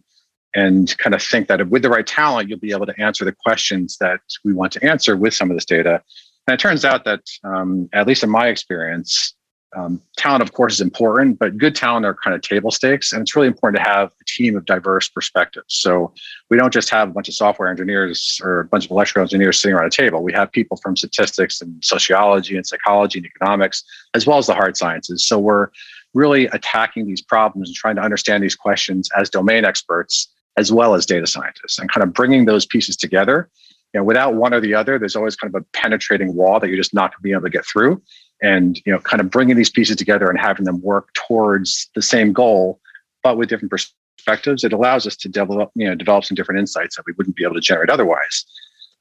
and 0.55 0.97
kind 0.97 1.13
of 1.13 1.21
think 1.21 1.49
that 1.49 1.69
with 1.69 1.83
the 1.83 1.89
right 1.89 2.07
talent, 2.07 2.49
you'll 2.49 2.57
be 2.57 2.71
able 2.71 2.87
to 2.87 2.99
answer 2.99 3.23
the 3.23 3.35
questions 3.45 3.97
that 3.99 4.21
we 4.43 4.53
want 4.55 4.71
to 4.71 4.83
answer 4.83 5.15
with 5.15 5.35
some 5.35 5.51
of 5.51 5.55
this 5.55 5.65
data. 5.65 6.01
And 6.47 6.55
it 6.55 6.59
turns 6.59 6.83
out 6.83 7.05
that, 7.05 7.21
um, 7.43 7.89
at 7.93 8.07
least 8.07 8.23
in 8.23 8.31
my 8.31 8.47
experience, 8.47 9.34
um, 9.75 10.01
talent, 10.17 10.41
of 10.41 10.53
course, 10.53 10.75
is 10.75 10.81
important, 10.81 11.37
but 11.37 11.57
good 11.57 11.75
talent 11.75 12.05
are 12.05 12.15
kind 12.15 12.33
of 12.33 12.41
table 12.41 12.71
stakes. 12.71 13.11
And 13.11 13.21
it's 13.21 13.35
really 13.35 13.47
important 13.47 13.83
to 13.83 13.89
have 13.89 14.11
a 14.21 14.25
team 14.25 14.55
of 14.55 14.65
diverse 14.65 15.09
perspectives. 15.09 15.75
So 15.75 16.13
we 16.49 16.57
don't 16.57 16.73
just 16.73 16.89
have 16.89 17.09
a 17.09 17.11
bunch 17.11 17.27
of 17.27 17.33
software 17.33 17.69
engineers 17.69 18.39
or 18.43 18.61
a 18.61 18.65
bunch 18.65 18.85
of 18.85 18.91
electrical 18.91 19.23
engineers 19.23 19.61
sitting 19.61 19.75
around 19.75 19.87
a 19.87 19.89
table. 19.89 20.23
We 20.23 20.33
have 20.33 20.51
people 20.51 20.77
from 20.77 20.95
statistics 20.95 21.61
and 21.61 21.83
sociology 21.83 22.55
and 22.55 22.65
psychology 22.65 23.19
and 23.19 23.25
economics, 23.25 23.83
as 24.13 24.25
well 24.25 24.37
as 24.37 24.47
the 24.47 24.55
hard 24.55 24.77
sciences. 24.77 25.25
So 25.25 25.39
we're 25.39 25.69
really 26.13 26.45
attacking 26.47 27.05
these 27.05 27.21
problems 27.21 27.69
and 27.69 27.75
trying 27.75 27.97
to 27.97 28.01
understand 28.01 28.41
these 28.43 28.55
questions 28.55 29.09
as 29.17 29.29
domain 29.29 29.65
experts, 29.65 30.31
as 30.57 30.71
well 30.71 30.95
as 30.95 31.05
data 31.05 31.27
scientists, 31.27 31.77
and 31.77 31.91
kind 31.91 32.03
of 32.03 32.13
bringing 32.13 32.45
those 32.45 32.65
pieces 32.65 32.95
together. 32.95 33.49
You 33.95 34.01
know, 34.01 34.03
without 34.03 34.35
one 34.35 34.53
or 34.53 34.59
the 34.59 34.73
other, 34.73 34.99
there's 34.99 35.15
always 35.15 35.37
kind 35.37 35.55
of 35.55 35.61
a 35.61 35.65
penetrating 35.71 36.35
wall 36.35 36.59
that 36.59 36.67
you're 36.67 36.75
just 36.75 36.93
not 36.93 37.11
going 37.11 37.19
to 37.19 37.23
be 37.23 37.31
able 37.31 37.43
to 37.43 37.49
get 37.49 37.65
through. 37.65 38.01
And 38.41 38.77
you 38.85 38.91
know 38.91 38.99
kind 38.99 39.21
of 39.21 39.29
bringing 39.29 39.55
these 39.55 39.69
pieces 39.69 39.95
together 39.95 40.29
and 40.29 40.37
having 40.37 40.65
them 40.65 40.81
work 40.81 41.13
towards 41.13 41.89
the 41.95 42.01
same 42.01 42.33
goal 42.33 42.81
but 43.23 43.37
with 43.37 43.47
different 43.47 43.71
perspectives 43.71 44.65
it 44.65 44.73
allows 44.73 45.07
us 45.07 45.15
to 45.15 45.29
develop 45.29 45.71
you 45.73 45.87
know 45.87 45.95
develop 45.95 46.25
some 46.25 46.35
different 46.35 46.59
insights 46.59 46.97
that 46.97 47.03
we 47.07 47.13
wouldn't 47.17 47.37
be 47.37 47.45
able 47.45 47.53
to 47.53 47.61
generate 47.61 47.89
otherwise. 47.89 48.45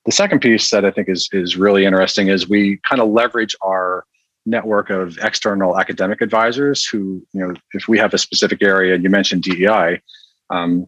The 0.06 0.12
second 0.12 0.38
piece 0.38 0.70
that 0.70 0.84
i 0.84 0.92
think 0.92 1.08
is 1.08 1.28
is 1.32 1.56
really 1.56 1.84
interesting 1.84 2.28
is 2.28 2.48
we 2.48 2.78
kind 2.88 3.02
of 3.02 3.08
leverage 3.08 3.56
our 3.60 4.04
network 4.46 4.88
of 4.90 5.18
external 5.18 5.80
academic 5.80 6.20
advisors 6.20 6.86
who 6.86 7.26
you 7.32 7.40
know 7.40 7.54
if 7.72 7.88
we 7.88 7.98
have 7.98 8.14
a 8.14 8.18
specific 8.18 8.62
area 8.62 8.96
you 8.96 9.10
mentioned 9.10 9.42
dei 9.42 10.00
um, 10.50 10.86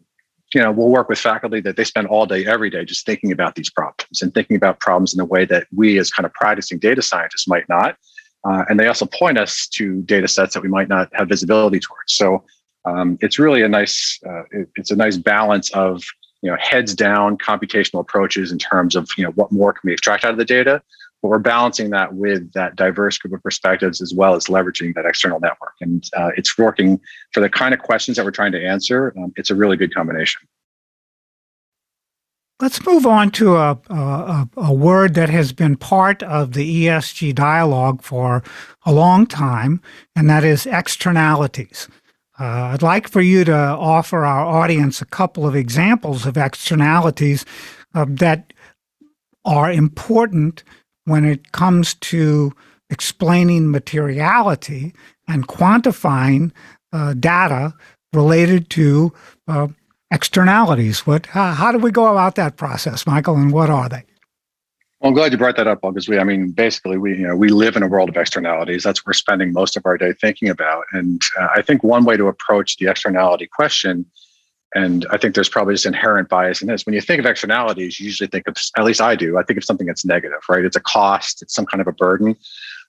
you 0.56 0.62
know 0.62 0.72
we'll 0.72 0.88
work 0.98 1.08
with 1.08 1.18
faculty 1.18 1.60
that 1.60 1.76
they 1.76 1.84
spend 1.84 2.06
all 2.08 2.26
day 2.26 2.46
every 2.46 2.70
day 2.70 2.84
just 2.84 3.04
thinking 3.04 3.30
about 3.30 3.54
these 3.54 3.70
problems 3.70 4.22
and 4.22 4.32
thinking 4.34 4.56
about 4.56 4.80
problems 4.80 5.14
in 5.14 5.20
a 5.20 5.24
way 5.24 5.44
that 5.44 5.66
we 5.74 5.98
as 5.98 6.10
kind 6.10 6.26
of 6.26 6.32
practicing 6.32 6.78
data 6.78 7.02
scientists 7.02 7.46
might 7.46 7.68
not 7.68 7.96
uh, 8.46 8.64
and 8.68 8.78
they 8.78 8.86
also 8.86 9.06
point 9.06 9.38
us 9.38 9.66
to 9.66 10.02
data 10.02 10.28
sets 10.28 10.54
that 10.54 10.62
we 10.62 10.68
might 10.68 10.88
not 10.88 11.08
have 11.14 11.28
visibility 11.28 11.80
towards. 11.80 12.14
So 12.14 12.44
um, 12.84 13.18
it's 13.20 13.38
really 13.38 13.62
a 13.62 13.68
nice 13.68 14.20
uh, 14.26 14.42
it, 14.52 14.68
it's 14.76 14.90
a 14.90 14.96
nice 14.96 15.16
balance 15.16 15.70
of 15.72 16.02
you 16.42 16.50
know 16.50 16.56
heads 16.60 16.94
down 16.94 17.38
computational 17.38 18.00
approaches 18.00 18.52
in 18.52 18.58
terms 18.58 18.94
of 18.94 19.10
you 19.18 19.24
know 19.24 19.32
what 19.32 19.50
more 19.50 19.72
can 19.72 19.80
we 19.84 19.92
extract 19.92 20.24
out 20.24 20.30
of 20.30 20.38
the 20.38 20.44
data, 20.44 20.80
but 21.26 21.30
we're 21.30 21.38
balancing 21.40 21.90
that 21.90 22.14
with 22.14 22.52
that 22.52 22.76
diverse 22.76 23.18
group 23.18 23.34
of 23.34 23.42
perspectives 23.42 24.00
as 24.00 24.14
well 24.14 24.36
as 24.36 24.44
leveraging 24.44 24.94
that 24.94 25.04
external 25.04 25.40
network. 25.40 25.72
And 25.80 26.08
uh, 26.16 26.30
it's 26.36 26.56
working 26.56 27.00
for 27.32 27.40
the 27.40 27.50
kind 27.50 27.74
of 27.74 27.80
questions 27.80 28.16
that 28.16 28.24
we're 28.24 28.30
trying 28.30 28.52
to 28.52 28.64
answer. 28.64 29.12
Um, 29.18 29.32
it's 29.34 29.50
a 29.50 29.56
really 29.56 29.76
good 29.76 29.92
combination. 29.92 30.46
Let's 32.60 32.86
move 32.86 33.06
on 33.06 33.32
to 33.32 33.56
a, 33.56 33.76
a, 33.90 34.48
a, 34.56 34.72
word 34.72 35.14
that 35.14 35.28
has 35.28 35.52
been 35.52 35.76
part 35.76 36.22
of 36.22 36.52
the 36.52 36.86
ESG 36.86 37.34
dialogue 37.34 38.02
for 38.02 38.44
a 38.84 38.92
long 38.92 39.26
time, 39.26 39.82
and 40.14 40.30
that 40.30 40.44
is 40.44 40.64
externalities. 40.64 41.88
Uh, 42.38 42.70
I'd 42.72 42.82
like 42.82 43.08
for 43.08 43.20
you 43.20 43.42
to 43.44 43.52
offer 43.52 44.24
our 44.24 44.46
audience 44.46 45.02
a 45.02 45.06
couple 45.06 45.44
of 45.44 45.56
examples 45.56 46.24
of 46.24 46.36
externalities 46.36 47.44
uh, 47.94 48.06
that 48.10 48.52
are 49.44 49.72
important 49.72 50.62
when 51.06 51.24
it 51.24 51.52
comes 51.52 51.94
to 51.94 52.52
explaining 52.90 53.70
materiality 53.70 54.94
and 55.26 55.48
quantifying 55.48 56.52
uh, 56.92 57.14
data 57.14 57.74
related 58.12 58.70
to 58.70 59.12
uh, 59.48 59.66
externalities. 60.12 61.06
What? 61.06 61.26
How, 61.26 61.52
how 61.52 61.72
do 61.72 61.78
we 61.78 61.90
go 61.90 62.06
about 62.06 62.36
that 62.36 62.56
process, 62.56 63.06
Michael? 63.06 63.34
And 63.36 63.52
what 63.52 63.70
are 63.70 63.88
they? 63.88 64.04
Well, 65.00 65.08
I'm 65.10 65.14
glad 65.14 65.32
you 65.32 65.38
brought 65.38 65.56
that 65.56 65.66
up, 65.66 65.80
because 65.82 66.08
we, 66.08 66.18
I 66.18 66.24
mean, 66.24 66.52
basically, 66.52 66.96
we, 66.96 67.18
you 67.18 67.26
know, 67.26 67.36
we 67.36 67.48
live 67.48 67.76
in 67.76 67.82
a 67.82 67.88
world 67.88 68.08
of 68.08 68.16
externalities. 68.16 68.84
That's 68.84 69.00
what 69.00 69.08
we're 69.08 69.12
spending 69.14 69.52
most 69.52 69.76
of 69.76 69.84
our 69.84 69.98
day 69.98 70.12
thinking 70.12 70.48
about. 70.48 70.84
And 70.92 71.20
uh, 71.38 71.48
I 71.54 71.62
think 71.62 71.82
one 71.82 72.04
way 72.04 72.16
to 72.16 72.28
approach 72.28 72.78
the 72.78 72.86
externality 72.86 73.46
question, 73.46 74.06
and 74.74 75.06
I 75.10 75.16
think 75.16 75.34
there's 75.34 75.48
probably 75.48 75.74
this 75.74 75.86
inherent 75.86 76.28
bias 76.28 76.60
in 76.60 76.68
this. 76.68 76.84
When 76.84 76.94
you 76.94 77.00
think 77.00 77.20
of 77.20 77.26
externalities, 77.26 78.00
you 78.00 78.06
usually 78.06 78.26
think 78.26 78.48
of, 78.48 78.56
at 78.76 78.84
least 78.84 79.00
I 79.00 79.14
do, 79.14 79.38
I 79.38 79.42
think 79.42 79.56
of 79.58 79.64
something 79.64 79.86
that's 79.86 80.04
negative, 80.04 80.40
right? 80.48 80.64
It's 80.64 80.76
a 80.76 80.80
cost, 80.80 81.40
it's 81.42 81.54
some 81.54 81.66
kind 81.66 81.80
of 81.80 81.86
a 81.86 81.92
burden. 81.92 82.36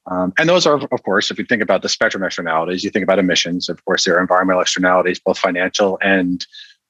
Um, 0.09 0.33
and 0.37 0.47
those 0.47 0.65
are, 0.65 0.75
of 0.75 1.03
course, 1.03 1.31
if 1.31 1.37
you 1.37 1.45
think 1.45 1.61
about 1.61 1.81
the 1.81 1.89
spectrum 1.89 2.23
externalities, 2.23 2.83
you 2.83 2.89
think 2.89 3.03
about 3.03 3.19
emissions. 3.19 3.69
Of 3.69 3.83
course, 3.85 4.05
there 4.05 4.17
are 4.17 4.21
environmental 4.21 4.61
externalities, 4.61 5.19
both 5.19 5.37
financial 5.37 5.99
and 6.01 6.45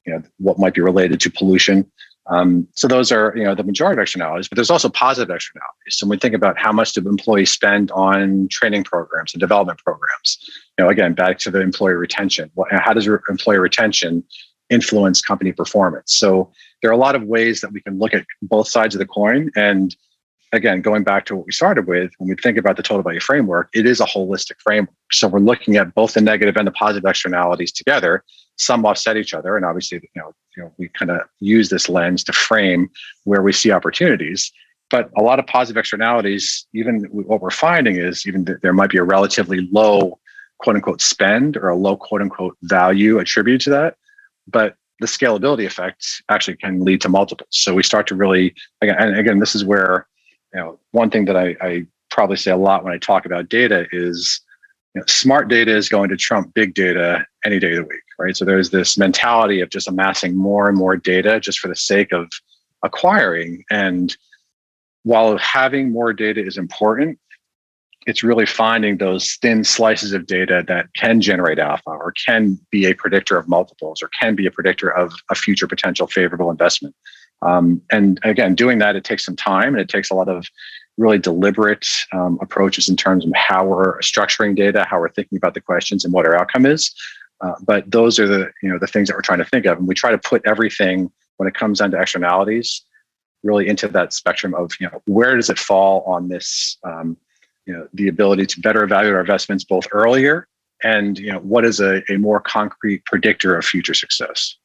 you 0.06 0.14
know 0.14 0.24
what 0.38 0.60
might 0.60 0.74
be 0.74 0.82
related 0.82 1.20
to 1.22 1.32
pollution. 1.32 1.92
Um, 2.28 2.68
so 2.74 2.88
those 2.88 3.12
are 3.12 3.34
you 3.36 3.44
know 3.44 3.56
the 3.56 3.64
majority 3.64 4.00
of 4.00 4.04
externalities, 4.04 4.48
but 4.48 4.56
there's 4.56 4.70
also 4.70 4.90
positive 4.90 5.34
externalities. 5.34 5.98
So 5.98 6.06
when 6.06 6.18
we 6.18 6.20
think 6.20 6.36
about 6.36 6.60
how 6.60 6.72
much 6.72 6.94
do 6.94 7.08
employees 7.08 7.52
spend 7.52 7.90
on 7.92 8.48
training 8.52 8.84
programs 8.84 9.34
and 9.34 9.40
development 9.40 9.80
programs, 9.84 10.38
you 10.78 10.86
know, 10.86 10.92
again 10.92 11.14
back 11.14 11.40
to 11.40 11.52
the 11.52 11.62
employee 11.62 11.94
retention. 11.94 12.52
How 12.70 12.94
does 12.94 13.08
employee 13.08 13.58
retention 13.58 14.24
influence 14.70 15.22
company 15.22 15.52
performance? 15.52 16.16
So 16.16 16.52
there 16.82 16.92
are 16.92 16.94
a 16.94 16.98
lot 16.98 17.16
of 17.16 17.24
ways 17.24 17.62
that 17.62 17.72
we 17.72 17.82
can 17.82 17.98
look 17.98 18.14
at 18.14 18.26
both 18.42 18.68
sides 18.68 18.96
of 18.96 19.00
the 19.00 19.08
coin. 19.08 19.50
And 19.56 19.96
again, 20.54 20.82
going 20.82 21.04
back 21.04 21.26
to 21.26 21.36
what 21.36 21.46
we 21.46 21.52
started 21.52 21.88
with, 21.88 22.12
when 22.18 22.30
we 22.30 22.36
think 22.36 22.58
about 22.58 22.78
the 22.78 22.84
total 22.84 23.04
value 23.04 23.20
framework, 23.20 23.70
it 23.74 23.86
is 23.86 24.00
a 24.00 24.06
holistic 24.06 24.60
framework. 24.60 24.94
So 25.12 25.28
we're 25.28 25.40
looking 25.40 25.78
at 25.78 25.94
both 25.96 26.14
the 26.14 26.22
negative 26.22 26.56
and 26.58 26.68
the 26.68 26.72
positive 26.72 27.10
externalities 27.10 27.72
together 27.72 28.24
some 28.58 28.86
offset 28.86 29.18
each 29.18 29.34
other 29.34 29.56
and 29.56 29.66
obviously 29.66 30.00
you 30.16 30.22
know, 30.22 30.34
you 30.56 30.64
know 30.64 30.74
we 30.78 30.90
kind 30.90 31.12
of 31.12 31.22
use 31.40 31.70
this 31.70 31.88
lens 31.88 32.24
to 32.24 32.34
frame 32.34 32.90
where 33.24 33.42
we 33.42 33.54
see 33.54 33.72
opportunities 33.72 34.52
but 34.90 35.10
a 35.18 35.22
lot 35.22 35.40
of 35.40 35.46
positive 35.46 35.80
externalities 35.80 36.66
even 36.74 37.04
what 37.12 37.42
we're 37.42 37.50
finding 37.50 37.98
is 37.98 38.26
even 38.28 38.46
that 38.46 38.62
there 38.62 38.74
might 38.74 38.90
be 38.90 38.98
a 38.98 39.04
relatively 39.04 39.70
low 39.72 40.20
quote 40.58 40.76
unquote 40.76 41.02
spend 41.02 41.56
or 41.56 41.70
a 41.70 41.76
low 41.76 41.96
quote 41.96 42.22
unquote 42.22 42.58
value 42.64 43.20
attributed 43.20 43.62
to 43.62 43.70
that 43.70 43.96
but 44.48 44.76
the 45.00 45.08
scalability 45.08 45.66
effect 45.66 46.24
actually 46.30 46.58
can 46.58 46.84
lead 46.84 47.02
to 47.02 47.10
multiples 47.10 47.50
so 47.52 47.74
we 47.74 47.84
start 47.84 48.08
to 48.08 48.16
really 48.16 48.54
again 48.82 48.96
and 48.98 49.18
again 49.18 49.40
this 49.40 49.56
is 49.56 49.64
where 49.64 50.08
you 50.54 50.60
know 50.60 50.80
one 50.92 51.10
thing 51.10 51.26
that 51.26 51.38
I, 51.38 51.56
I 51.62 51.86
probably 52.10 52.38
say 52.38 52.52
a 52.52 52.58
lot 52.58 52.84
when 52.84 52.94
i 52.94 52.98
talk 52.98 53.26
about 53.26 53.50
data 53.50 53.86
is 53.92 54.42
you 54.98 55.02
know, 55.02 55.06
smart 55.06 55.48
data 55.48 55.76
is 55.76 55.90
going 55.90 56.10
to 56.10 56.18
trump 56.18 56.54
big 56.56 56.74
data 56.74 57.24
any 57.46 57.60
day 57.60 57.74
of 57.74 57.76
the 57.76 57.84
week, 57.84 58.02
right? 58.18 58.36
So 58.36 58.46
there's 58.46 58.72
this 58.72 58.98
mentality 58.98 59.62
of 59.62 59.70
just 59.70 59.88
amassing 59.88 60.36
more 60.36 60.68
and 60.68 60.76
more 60.76 60.98
data 60.98 61.40
just 61.40 61.60
for 61.60 61.68
the 61.68 61.76
sake 61.76 62.12
of 62.12 62.28
acquiring. 62.84 63.64
And 63.70 64.18
while 65.04 65.38
having 65.38 65.92
more 65.92 66.14
data 66.14 66.44
is 66.44 66.58
important, 66.58 67.20
it's 68.08 68.24
really 68.24 68.46
finding 68.46 68.98
those 68.98 69.34
thin 69.42 69.66
slices 69.66 70.14
of 70.14 70.26
data 70.26 70.64
that 70.66 70.88
can 70.96 71.20
generate 71.20 71.60
alpha 71.60 71.90
or 71.90 72.14
can 72.26 72.58
be 72.72 72.86
a 72.86 72.96
predictor 72.96 73.38
of 73.38 73.50
multiples 73.50 74.02
or 74.02 74.10
can 74.20 74.34
be 74.34 74.48
a 74.48 74.52
predictor 74.52 74.90
of 74.90 75.14
a 75.30 75.36
future 75.36 75.68
potential 75.68 76.08
favorable 76.08 76.50
investment. 76.50 76.96
Um, 77.42 77.82
and 77.92 78.18
again, 78.24 78.56
doing 78.56 78.80
that, 78.80 78.96
it 78.96 79.04
takes 79.04 79.26
some 79.26 79.36
time 79.36 79.76
and 79.76 79.82
it 79.82 79.90
takes 79.90 80.10
a 80.10 80.14
lot 80.16 80.30
of 80.30 80.48
really 80.98 81.20
deliberate 81.20 81.86
um, 82.14 82.40
approaches 82.42 82.88
in 82.88 82.96
terms 82.96 83.26
of 83.26 83.32
how 83.36 83.66
we're 83.66 84.00
structuring 84.00 84.56
data, 84.56 84.86
how 84.90 85.00
we're 85.00 85.10
thinking 85.10 85.38
about 85.38 85.54
the 85.54 85.62
questions, 85.62 86.06
and 86.06 86.14
what 86.14 86.26
our 86.26 86.36
outcome 86.36 86.66
is. 86.66 86.96
Uh, 87.42 87.54
but 87.62 87.92
those 87.92 88.18
are 88.18 88.28
the 88.28 88.50
you 88.64 88.70
know 88.70 88.80
the 88.80 88.88
things 88.88 89.08
that 89.08 89.16
we're 89.16 89.22
trying 89.22 89.38
to 89.38 89.46
think 89.46 89.66
of, 89.66 89.78
and 89.78 89.88
we 89.88 89.94
try 89.94 90.10
to 90.10 90.18
put 90.18 90.42
everything 90.46 91.12
when 91.36 91.48
it 91.48 91.54
comes 91.54 91.80
down 91.80 91.92
to 91.92 92.02
externalities 92.02 92.84
really 93.44 93.68
into 93.68 93.88
that 93.88 94.12
spectrum 94.12 94.56
of 94.56 94.72
you 94.80 94.88
know 94.88 95.02
where 95.06 95.36
does 95.36 95.52
it 95.52 95.60
fall 95.60 96.02
on 96.08 96.30
this 96.30 96.78
um, 96.84 97.16
you 97.68 97.74
know 97.74 97.88
the 97.94 98.08
ability 98.08 98.46
to 98.46 98.60
better 98.62 98.84
evaluate 98.84 99.14
our 99.14 99.22
investments 99.22 99.64
both 99.64 99.88
earlier 99.92 100.48
and 100.84 101.20
you 101.20 101.32
know 101.32 101.40
what 101.40 101.66
is 101.66 101.80
a, 101.80 102.02
a 102.10 102.18
more 102.18 102.40
concrete 102.40 103.04
predictor 103.06 103.56
of 103.56 103.66
future 103.66 103.94
success 103.94 104.56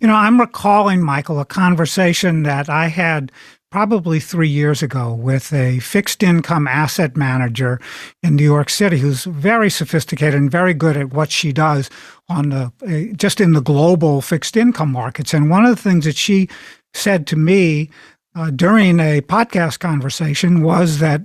you 0.00 0.06
know 0.06 0.14
i'm 0.14 0.40
recalling 0.40 1.02
michael 1.02 1.40
a 1.40 1.44
conversation 1.44 2.44
that 2.44 2.68
i 2.68 2.86
had 2.88 3.30
probably 3.72 4.20
three 4.20 4.48
years 4.48 4.82
ago 4.82 5.14
with 5.14 5.50
a 5.52 5.78
fixed 5.80 6.22
income 6.22 6.68
asset 6.68 7.16
manager 7.16 7.80
in 8.22 8.36
New 8.36 8.44
York 8.44 8.68
City 8.68 8.98
who's 8.98 9.24
very 9.24 9.70
sophisticated 9.70 10.34
and 10.34 10.50
very 10.50 10.74
good 10.74 10.94
at 10.94 11.14
what 11.14 11.30
she 11.30 11.54
does 11.54 11.88
on 12.28 12.50
the 12.50 13.14
just 13.16 13.40
in 13.40 13.54
the 13.54 13.62
global 13.62 14.20
fixed 14.20 14.58
income 14.58 14.92
markets. 14.92 15.32
And 15.32 15.48
one 15.48 15.64
of 15.64 15.74
the 15.74 15.82
things 15.82 16.04
that 16.04 16.16
she 16.16 16.50
said 16.92 17.26
to 17.28 17.36
me 17.36 17.88
uh, 18.34 18.50
during 18.50 19.00
a 19.00 19.22
podcast 19.22 19.78
conversation 19.78 20.62
was 20.62 20.98
that 20.98 21.22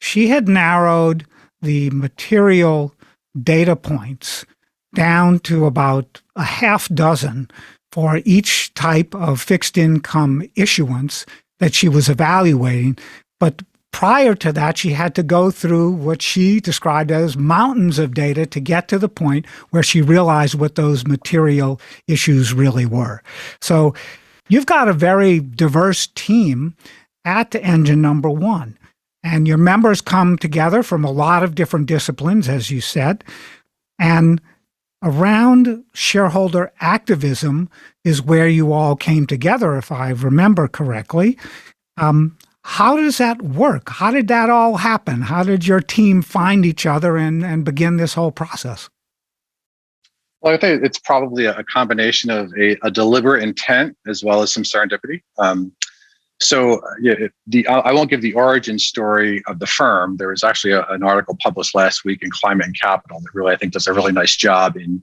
she 0.00 0.28
had 0.28 0.48
narrowed 0.48 1.26
the 1.62 1.90
material 1.90 2.94
data 3.40 3.76
points 3.76 4.44
down 4.94 5.38
to 5.40 5.66
about 5.66 6.20
a 6.36 6.42
half 6.42 6.88
dozen 6.88 7.48
for 7.92 8.20
each 8.24 8.72
type 8.74 9.14
of 9.14 9.40
fixed 9.40 9.76
income 9.78 10.42
issuance 10.56 11.26
that 11.58 11.74
she 11.74 11.88
was 11.88 12.08
evaluating. 12.08 12.96
But 13.38 13.62
prior 13.92 14.34
to 14.36 14.52
that, 14.52 14.78
she 14.78 14.90
had 14.90 15.14
to 15.16 15.22
go 15.22 15.50
through 15.50 15.92
what 15.92 16.22
she 16.22 16.60
described 16.60 17.10
as 17.10 17.36
mountains 17.36 17.98
of 17.98 18.14
data 18.14 18.46
to 18.46 18.60
get 18.60 18.88
to 18.88 18.98
the 18.98 19.08
point 19.08 19.46
where 19.70 19.82
she 19.82 20.02
realized 20.02 20.54
what 20.54 20.76
those 20.76 21.06
material 21.06 21.80
issues 22.06 22.54
really 22.54 22.86
were. 22.86 23.22
So 23.60 23.94
you've 24.48 24.66
got 24.66 24.88
a 24.88 24.92
very 24.92 25.40
diverse 25.40 26.06
team 26.08 26.74
at 27.24 27.54
engine 27.54 28.00
number 28.00 28.30
one. 28.30 28.78
And 29.22 29.46
your 29.46 29.58
members 29.58 30.00
come 30.00 30.38
together 30.38 30.82
from 30.82 31.04
a 31.04 31.10
lot 31.10 31.42
of 31.42 31.54
different 31.54 31.86
disciplines, 31.86 32.48
as 32.48 32.70
you 32.70 32.80
said. 32.80 33.22
And 33.98 34.40
around 35.02 35.84
shareholder 35.92 36.72
activism 36.80 37.68
is 38.04 38.22
where 38.22 38.48
you 38.48 38.72
all 38.72 38.96
came 38.96 39.26
together, 39.26 39.76
if 39.76 39.92
I 39.92 40.10
remember 40.10 40.68
correctly. 40.68 41.38
Um, 41.96 42.36
how 42.62 42.96
does 42.96 43.18
that 43.18 43.42
work? 43.42 43.88
How 43.88 44.10
did 44.10 44.28
that 44.28 44.50
all 44.50 44.76
happen? 44.76 45.22
How 45.22 45.42
did 45.42 45.66
your 45.66 45.80
team 45.80 46.22
find 46.22 46.64
each 46.66 46.86
other 46.86 47.16
and, 47.16 47.44
and 47.44 47.64
begin 47.64 47.96
this 47.96 48.14
whole 48.14 48.32
process? 48.32 48.88
Well, 50.40 50.54
I 50.54 50.56
think 50.56 50.82
it's 50.82 50.98
probably 50.98 51.44
a 51.44 51.62
combination 51.64 52.30
of 52.30 52.52
a, 52.58 52.76
a 52.82 52.90
deliberate 52.90 53.42
intent 53.42 53.96
as 54.06 54.24
well 54.24 54.42
as 54.42 54.52
some 54.52 54.62
serendipity. 54.62 55.22
Um, 55.38 55.72
so 56.40 56.78
uh, 56.78 56.94
yeah, 57.00 57.14
the 57.46 57.66
I 57.68 57.92
won't 57.92 58.10
give 58.10 58.22
the 58.22 58.32
origin 58.34 58.78
story 58.78 59.42
of 59.46 59.58
the 59.58 59.66
firm. 59.66 60.16
There 60.16 60.28
was 60.28 60.42
actually 60.42 60.72
a, 60.72 60.84
an 60.86 61.02
article 61.02 61.36
published 61.42 61.74
last 61.74 62.04
week 62.04 62.22
in 62.22 62.30
Climate 62.30 62.66
and 62.66 62.80
Capital 62.80 63.20
that 63.20 63.34
really 63.34 63.52
I 63.52 63.56
think 63.56 63.72
does 63.72 63.86
a 63.86 63.92
really 63.92 64.12
nice 64.12 64.36
job 64.36 64.76
in 64.76 65.02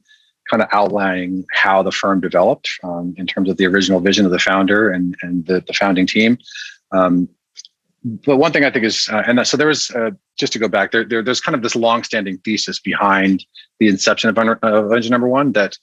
kind 0.49 0.63
of 0.63 0.69
outlining 0.71 1.45
how 1.53 1.83
the 1.83 1.91
firm 1.91 2.21
developed 2.21 2.69
um, 2.83 3.13
in 3.17 3.27
terms 3.27 3.49
of 3.49 3.57
the 3.57 3.67
original 3.67 3.99
vision 3.99 4.25
of 4.25 4.31
the 4.31 4.39
founder 4.39 4.91
and 4.91 5.15
and 5.21 5.45
the, 5.45 5.63
the 5.67 5.73
founding 5.73 6.07
team. 6.07 6.37
Um, 6.91 7.29
but 8.25 8.37
one 8.37 8.51
thing 8.51 8.63
I 8.63 8.71
think 8.71 8.85
is, 8.85 9.09
uh, 9.11 9.23
and 9.27 9.45
so 9.45 9.57
there 9.57 9.67
was 9.67 9.91
uh, 9.91 10.11
just 10.37 10.53
to 10.53 10.59
go 10.59 10.67
back 10.67 10.91
there, 10.91 11.03
there, 11.03 11.21
there's 11.21 11.41
kind 11.41 11.55
of 11.55 11.61
this 11.61 11.75
long-standing 11.75 12.37
thesis 12.37 12.79
behind 12.79 13.43
the 13.79 13.87
inception 13.87 14.29
of, 14.29 14.37
of 14.37 14.91
Engine 14.93 15.11
Number 15.11 15.27
One 15.27 15.51
that 15.53 15.77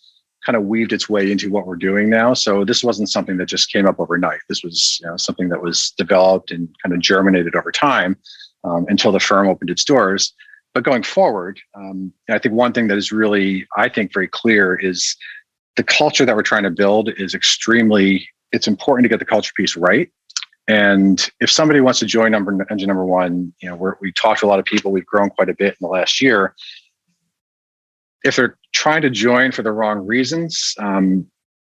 kind 0.44 0.56
of 0.56 0.64
weaved 0.64 0.92
its 0.92 1.08
way 1.08 1.30
into 1.30 1.50
what 1.50 1.66
we're 1.66 1.76
doing 1.76 2.10
now. 2.10 2.34
So 2.34 2.64
this 2.64 2.84
wasn't 2.84 3.10
something 3.10 3.36
that 3.38 3.46
just 3.46 3.72
came 3.72 3.86
up 3.86 3.98
overnight. 3.98 4.40
This 4.48 4.62
was 4.62 4.98
you 5.02 5.08
know, 5.08 5.16
something 5.16 5.48
that 5.48 5.62
was 5.62 5.92
developed 5.96 6.50
and 6.50 6.68
kind 6.82 6.94
of 6.94 7.00
germinated 7.00 7.54
over 7.54 7.72
time 7.72 8.16
um, 8.64 8.86
until 8.88 9.12
the 9.12 9.20
firm 9.20 9.48
opened 9.48 9.70
its 9.70 9.84
doors. 9.84 10.32
But 10.74 10.84
going 10.84 11.04
forward, 11.04 11.60
um, 11.74 12.12
I 12.28 12.38
think 12.38 12.54
one 12.54 12.72
thing 12.72 12.88
that 12.88 12.98
is 12.98 13.12
really, 13.12 13.66
I 13.76 13.88
think, 13.88 14.12
very 14.12 14.28
clear 14.28 14.74
is 14.74 15.16
the 15.76 15.84
culture 15.84 16.26
that 16.26 16.34
we're 16.34 16.42
trying 16.42 16.64
to 16.64 16.70
build 16.70 17.10
is 17.16 17.34
extremely. 17.34 18.28
It's 18.52 18.66
important 18.66 19.04
to 19.04 19.08
get 19.08 19.20
the 19.20 19.24
culture 19.24 19.52
piece 19.56 19.76
right. 19.76 20.10
And 20.66 21.30
if 21.40 21.50
somebody 21.50 21.80
wants 21.80 21.98
to 22.00 22.06
join 22.06 22.32
number 22.32 22.66
engine 22.70 22.88
number 22.88 23.04
one, 23.04 23.52
you 23.60 23.68
know, 23.68 23.94
we 24.00 24.12
talked 24.12 24.40
to 24.40 24.46
a 24.46 24.48
lot 24.48 24.58
of 24.58 24.64
people. 24.64 24.90
We've 24.90 25.06
grown 25.06 25.30
quite 25.30 25.48
a 25.48 25.54
bit 25.54 25.72
in 25.72 25.76
the 25.80 25.88
last 25.88 26.20
year. 26.20 26.54
If 28.24 28.36
they're 28.36 28.56
trying 28.84 29.00
to 29.00 29.08
join 29.08 29.50
for 29.50 29.62
the 29.62 29.72
wrong 29.72 30.06
reasons, 30.06 30.74
um, 30.78 31.26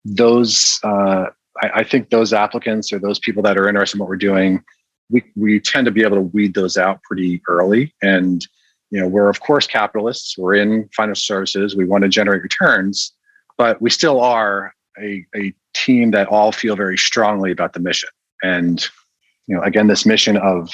those 0.05 0.79
uh, 0.83 1.25
I, 1.63 1.69
I, 1.77 1.83
think 1.83 2.11
those 2.11 2.33
applicants 2.33 2.93
or 2.93 2.99
those 2.99 3.17
people 3.17 3.41
that 3.43 3.57
are 3.57 3.67
interested 3.67 3.97
in 3.97 4.01
what 4.01 4.09
we're 4.09 4.15
doing, 4.15 4.63
we 5.09 5.23
we 5.35 5.59
tend 5.59 5.85
to 5.85 5.91
be 5.91 6.03
able 6.03 6.17
to 6.17 6.21
weed 6.21 6.53
those 6.53 6.77
out 6.77 7.01
pretty 7.01 7.41
early. 7.47 7.95
And 8.03 8.45
you 8.91 8.99
know, 8.99 9.07
we're 9.07 9.27
of 9.27 9.39
course 9.39 9.65
capitalists. 9.65 10.37
We're 10.37 10.53
in 10.53 10.87
financial 10.95 11.21
services. 11.21 11.75
We 11.75 11.85
want 11.85 12.03
to 12.03 12.09
generate 12.09 12.43
returns, 12.43 13.11
but 13.57 13.81
we 13.81 13.89
still 13.89 14.21
are 14.21 14.75
a, 15.01 15.25
a 15.35 15.51
team 15.73 16.11
that 16.11 16.27
all 16.27 16.51
feel 16.51 16.75
very 16.75 16.97
strongly 16.97 17.51
about 17.51 17.73
the 17.73 17.79
mission. 17.79 18.09
And 18.43 18.87
you 19.47 19.55
know, 19.55 19.63
again, 19.63 19.87
this 19.87 20.05
mission 20.05 20.37
of 20.37 20.69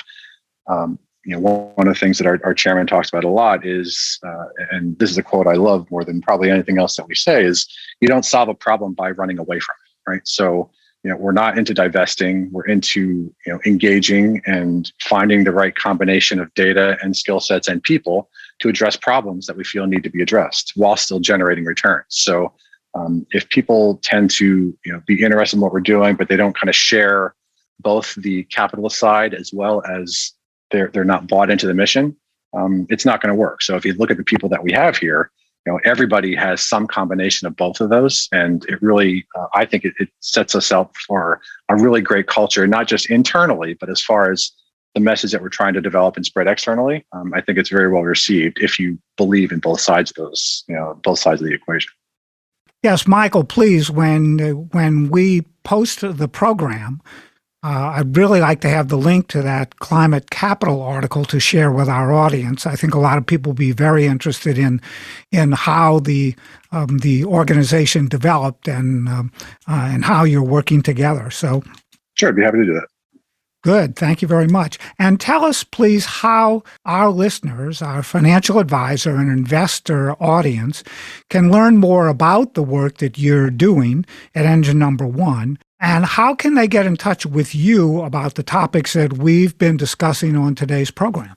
um, 0.68 1.00
you 1.26 1.32
know, 1.32 1.40
one 1.40 1.88
of 1.88 1.94
the 1.94 2.00
things 2.00 2.20
that 2.20 2.28
our, 2.28 2.40
our 2.44 2.54
chairman 2.54 2.86
talks 2.86 3.10
about 3.10 3.24
a 3.24 3.30
lot 3.30 3.66
is, 3.66 4.20
uh, 4.26 4.46
and 4.72 4.98
this 5.00 5.10
is 5.10 5.18
a 5.18 5.24
quote 5.24 5.48
I 5.48 5.54
love 5.54 5.90
more 5.90 6.04
than 6.04 6.22
probably 6.22 6.52
anything 6.52 6.78
else 6.78 6.96
that 6.98 7.08
we 7.08 7.16
say, 7.16 7.44
is 7.44 7.68
you 8.00 8.08
don't 8.08 8.26
solve 8.26 8.48
a 8.48 8.54
problem 8.54 8.94
by 8.94 9.10
running 9.12 9.40
away 9.40 9.60
from 9.60 9.76
it, 9.86 10.10
right? 10.10 10.22
So, 10.28 10.70
you 11.04 11.10
know, 11.10 11.18
we're 11.18 11.32
not 11.32 11.58
into 11.58 11.74
divesting. 11.74 12.50
We're 12.52 12.66
into 12.66 13.34
you 13.46 13.54
know 13.54 13.60
engaging 13.66 14.42
and 14.46 14.92
finding 15.02 15.44
the 15.44 15.52
right 15.52 15.76
combination 15.76 16.40
of 16.40 16.54
data 16.54 16.98
and 17.02 17.16
skill 17.16 17.40
sets 17.40 17.68
and 17.68 17.82
people 17.82 18.30
to 18.60 18.70
address 18.70 18.96
problems 18.96 19.48
that 19.48 19.58
we 19.58 19.64
feel 19.64 19.88
need 19.88 20.04
to 20.04 20.10
be 20.10 20.22
addressed 20.22 20.74
while 20.76 20.96
still 20.96 21.20
generating 21.20 21.66
returns. 21.66 22.06
So 22.10 22.54
um, 22.96 23.26
if 23.32 23.50
people 23.50 24.00
tend 24.04 24.32
to 24.32 24.78
you 24.86 24.92
know 24.92 25.02
be 25.08 25.24
interested 25.24 25.58
in 25.58 25.62
what 25.62 25.74
we're 25.74 25.82
doing, 25.82 26.16
but 26.16 26.28
they 26.28 26.38
don't 26.38 26.58
kind 26.58 26.70
of 26.70 26.76
share 26.76 27.36
both 27.80 28.16
the 28.16 28.44
capitalist 28.46 28.98
side 28.98 29.34
as 29.34 29.52
well 29.54 29.84
as 29.86 30.34
they're 30.76 30.90
they're 30.94 31.04
not 31.04 31.28
bought 31.28 31.50
into 31.50 31.68
the 31.68 31.74
mission, 31.74 32.16
um, 32.54 32.86
it's 32.90 33.06
not 33.06 33.22
going 33.22 33.34
to 33.34 33.40
work. 33.40 33.62
So 33.62 33.76
if 33.76 33.86
you 33.86 33.94
look 33.94 34.12
at 34.12 34.18
the 34.18 34.24
people 34.24 34.50
that 34.50 34.64
we 34.64 34.72
have 34.74 34.98
here, 34.98 35.32
you 35.66 35.74
know 35.74 35.80
everybody 35.84 36.36
has 36.36 36.64
some 36.64 36.88
combination 36.88 37.48
of 37.48 37.56
both 37.56 37.82
of 37.82 37.90
those 37.90 38.28
and 38.32 38.66
it 38.66 38.82
really 38.82 39.26
uh, 39.36 39.48
i 39.54 39.66
think 39.66 39.84
it, 39.84 39.94
it, 40.00 40.10
sets 40.20 40.56
us 40.56 40.72
up 40.72 40.96
for 41.08 41.42
a 41.70 41.76
really 41.76 42.02
great 42.02 42.28
culture 42.28 42.68
not 42.68 42.88
just 42.88 43.10
internally 43.10 43.74
but 43.74 43.90
as 43.90 44.02
far 44.02 44.32
as 44.32 44.52
the 44.94 45.02
message 45.02 45.32
that 45.32 45.42
we're 45.42 45.50
trying 45.50 45.74
to 45.74 45.82
develop 45.82 46.16
and 46.16 46.26
spread 46.26 46.48
externally 46.48 47.06
um, 47.14 47.34
i 47.34 47.42
think 47.42 47.58
it's 47.58 47.70
very 47.70 47.92
well 47.92 48.04
received 48.04 48.58
if 48.62 48.80
you 48.80 48.98
believe 49.18 49.52
in 49.52 49.60
both 49.60 49.82
sides 49.82 50.12
of 50.12 50.16
those 50.16 50.64
you 50.68 50.76
know 50.76 51.00
both 51.04 51.20
sides 51.20 51.42
of 51.42 51.48
the 51.48 51.54
equation 51.54 51.92
yes 52.84 53.08
michael 53.08 53.44
please 53.44 53.90
when 53.90 54.38
when 54.72 55.10
we 55.10 55.42
post 55.64 56.02
the 56.02 56.28
program 56.28 57.02
uh, 57.66 57.94
I'd 57.96 58.16
really 58.16 58.42
like 58.42 58.62
to 58.62 58.70
have 58.70 58.90
the 58.90 58.98
link 58.98 59.28
to 59.30 59.42
that 59.42 59.80
climate 59.80 60.30
capital 60.30 60.84
article 60.84 61.26
to 61.26 61.40
share 61.40 61.72
with 61.72 61.90
our 61.90 62.14
audience. 62.14 62.68
I 62.68 62.76
think 62.76 62.94
a 62.94 63.00
lot 63.00 63.18
of 63.18 63.26
people 63.26 63.50
will 63.50 63.56
be 63.56 63.72
very 63.72 64.06
interested 64.06 64.60
in 64.60 64.80
in 65.32 65.52
how 65.52 65.98
the 65.98 66.36
um, 66.72 67.00
the 67.00 67.26
organization 67.26 68.08
developed 68.08 68.68
and 68.68 69.10
um, 69.10 69.32
uh, 69.68 69.90
and 69.92 70.06
how 70.06 70.26
you're 70.26 70.44
working 70.44 70.84
together. 70.84 71.32
So, 71.32 71.64
sure, 72.14 72.30
I'd 72.30 72.36
be 72.36 72.44
happy 72.44 72.60
to 72.60 72.66
do 72.66 72.74
that. 72.74 72.88
Good. 73.64 73.96
Thank 73.96 74.22
you 74.22 74.28
very 74.28 74.48
much. 74.48 74.78
And 75.00 75.20
tell 75.20 75.44
us, 75.44 75.64
please, 75.64 76.06
how 76.06 76.62
our 76.86 77.10
listeners, 77.10 77.82
our 77.82 78.04
financial 78.04 78.60
advisor 78.60 79.16
and 79.16 79.32
investor 79.32 80.12
audience, 80.22 80.84
can 81.32 81.52
learn 81.52 81.78
more 81.78 82.08
about 82.10 82.54
the 82.54 82.62
work 82.62 83.00
that 83.00 83.18
you're 83.18 83.50
doing 83.50 84.06
at 84.36 84.46
Engine 84.46 84.78
Number 84.78 85.08
One 85.08 85.58
and 85.86 86.04
how 86.04 86.34
can 86.34 86.56
they 86.56 86.68
get 86.68 86.88
in 86.88 86.98
touch 86.98 87.28
with 87.28 87.54
you 87.54 88.02
about 88.02 88.34
the 88.34 88.42
topics 88.42 88.94
that 88.94 89.14
we've 89.14 89.56
been 89.56 89.78
discussing 89.78 90.36
on 90.36 90.56
today's 90.56 90.90
program? 90.90 91.36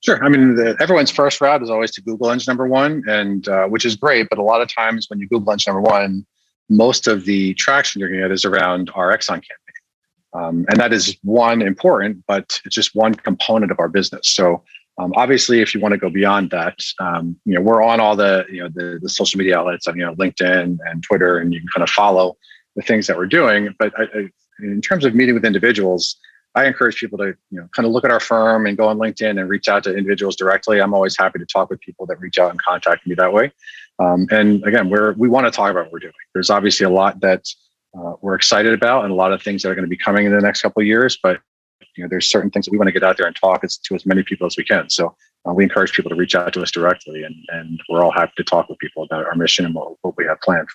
Sure. 0.00 0.22
I 0.24 0.28
mean, 0.28 0.56
the, 0.56 0.76
everyone's 0.80 1.12
first 1.12 1.40
route 1.40 1.62
is 1.62 1.70
always 1.70 1.92
to 1.92 2.02
Google 2.02 2.32
Engine 2.32 2.50
Number 2.50 2.66
One, 2.66 3.04
and 3.06 3.46
uh, 3.46 3.66
which 3.66 3.84
is 3.84 3.94
great. 3.94 4.26
But 4.28 4.40
a 4.40 4.42
lot 4.42 4.60
of 4.60 4.74
times 4.74 5.06
when 5.08 5.20
you 5.20 5.28
Google 5.28 5.52
Engine 5.52 5.72
Number 5.72 5.88
One, 5.88 6.26
most 6.68 7.06
of 7.06 7.26
the 7.26 7.54
traction 7.54 8.00
you're 8.00 8.08
going 8.08 8.22
to 8.22 8.28
get 8.28 8.34
is 8.34 8.44
around 8.44 8.90
our 8.96 9.16
Exxon 9.16 9.34
campaign, 9.34 9.78
um, 10.32 10.66
and 10.68 10.80
that 10.80 10.92
is 10.92 11.16
one 11.22 11.62
important, 11.62 12.24
but 12.26 12.60
it's 12.64 12.74
just 12.74 12.96
one 12.96 13.14
component 13.14 13.70
of 13.70 13.78
our 13.78 13.88
business. 13.88 14.30
So 14.30 14.64
um, 14.98 15.12
obviously, 15.14 15.60
if 15.60 15.74
you 15.74 15.80
want 15.80 15.92
to 15.92 15.98
go 15.98 16.10
beyond 16.10 16.50
that, 16.50 16.78
um, 16.98 17.38
you 17.44 17.54
know, 17.54 17.60
we're 17.60 17.82
on 17.84 18.00
all 18.00 18.16
the 18.16 18.46
you 18.50 18.62
know 18.62 18.68
the, 18.68 18.98
the 19.00 19.08
social 19.08 19.38
media 19.38 19.58
outlets, 19.58 19.86
you 19.86 19.94
know, 19.94 20.14
LinkedIn 20.16 20.78
and 20.86 21.02
Twitter, 21.04 21.38
and 21.38 21.54
you 21.54 21.60
can 21.60 21.68
kind 21.68 21.84
of 21.84 21.90
follow 21.90 22.36
the 22.76 22.82
things 22.82 23.06
that 23.06 23.16
we're 23.16 23.26
doing. 23.26 23.74
But 23.78 23.92
I, 23.98 24.02
I, 24.02 24.28
in 24.60 24.80
terms 24.80 25.04
of 25.04 25.14
meeting 25.14 25.34
with 25.34 25.44
individuals, 25.44 26.16
I 26.54 26.66
encourage 26.66 26.96
people 26.96 27.18
to 27.18 27.26
you 27.50 27.60
know 27.60 27.68
kind 27.74 27.86
of 27.86 27.92
look 27.92 28.04
at 28.04 28.10
our 28.10 28.20
firm 28.20 28.66
and 28.66 28.76
go 28.76 28.88
on 28.88 28.98
LinkedIn 28.98 29.40
and 29.40 29.48
reach 29.48 29.68
out 29.68 29.84
to 29.84 29.96
individuals 29.96 30.36
directly. 30.36 30.80
I'm 30.80 30.94
always 30.94 31.16
happy 31.16 31.38
to 31.38 31.46
talk 31.46 31.70
with 31.70 31.80
people 31.80 32.06
that 32.06 32.18
reach 32.20 32.38
out 32.38 32.50
and 32.50 32.60
contact 32.60 33.06
me 33.06 33.14
that 33.16 33.32
way. 33.32 33.52
Um, 33.98 34.26
and 34.30 34.64
again, 34.64 34.88
we're 34.88 35.12
we 35.12 35.28
want 35.28 35.46
to 35.46 35.50
talk 35.50 35.70
about 35.70 35.84
what 35.84 35.92
we're 35.92 35.98
doing. 36.00 36.12
There's 36.34 36.50
obviously 36.50 36.86
a 36.86 36.90
lot 36.90 37.20
that 37.20 37.46
uh, 37.96 38.14
we're 38.20 38.34
excited 38.34 38.72
about, 38.72 39.04
and 39.04 39.12
a 39.12 39.16
lot 39.16 39.32
of 39.32 39.42
things 39.42 39.62
that 39.62 39.70
are 39.70 39.74
going 39.74 39.84
to 39.84 39.90
be 39.90 39.96
coming 39.96 40.26
in 40.26 40.32
the 40.32 40.40
next 40.40 40.62
couple 40.62 40.80
of 40.80 40.86
years. 40.86 41.18
But 41.22 41.40
you 41.96 42.04
know, 42.04 42.08
there's 42.08 42.28
certain 42.28 42.50
things 42.50 42.66
that 42.66 42.72
we 42.72 42.78
want 42.78 42.88
to 42.88 42.92
get 42.92 43.02
out 43.02 43.16
there 43.16 43.26
and 43.26 43.36
talk 43.36 43.62
to 43.62 43.94
as 43.94 44.06
many 44.06 44.22
people 44.22 44.46
as 44.46 44.56
we 44.56 44.64
can. 44.64 44.90
So 44.90 45.14
uh, 45.48 45.52
we 45.52 45.64
encourage 45.64 45.92
people 45.92 46.08
to 46.10 46.16
reach 46.16 46.34
out 46.34 46.52
to 46.54 46.62
us 46.62 46.70
directly, 46.70 47.22
and 47.22 47.36
and 47.50 47.80
we're 47.88 48.02
all 48.02 48.12
happy 48.12 48.32
to 48.38 48.44
talk 48.44 48.68
with 48.68 48.78
people 48.78 49.04
about 49.04 49.26
our 49.26 49.36
mission 49.36 49.64
and 49.66 49.74
what, 49.74 49.94
what 50.02 50.16
we 50.16 50.24
have 50.24 50.40
planned. 50.40 50.68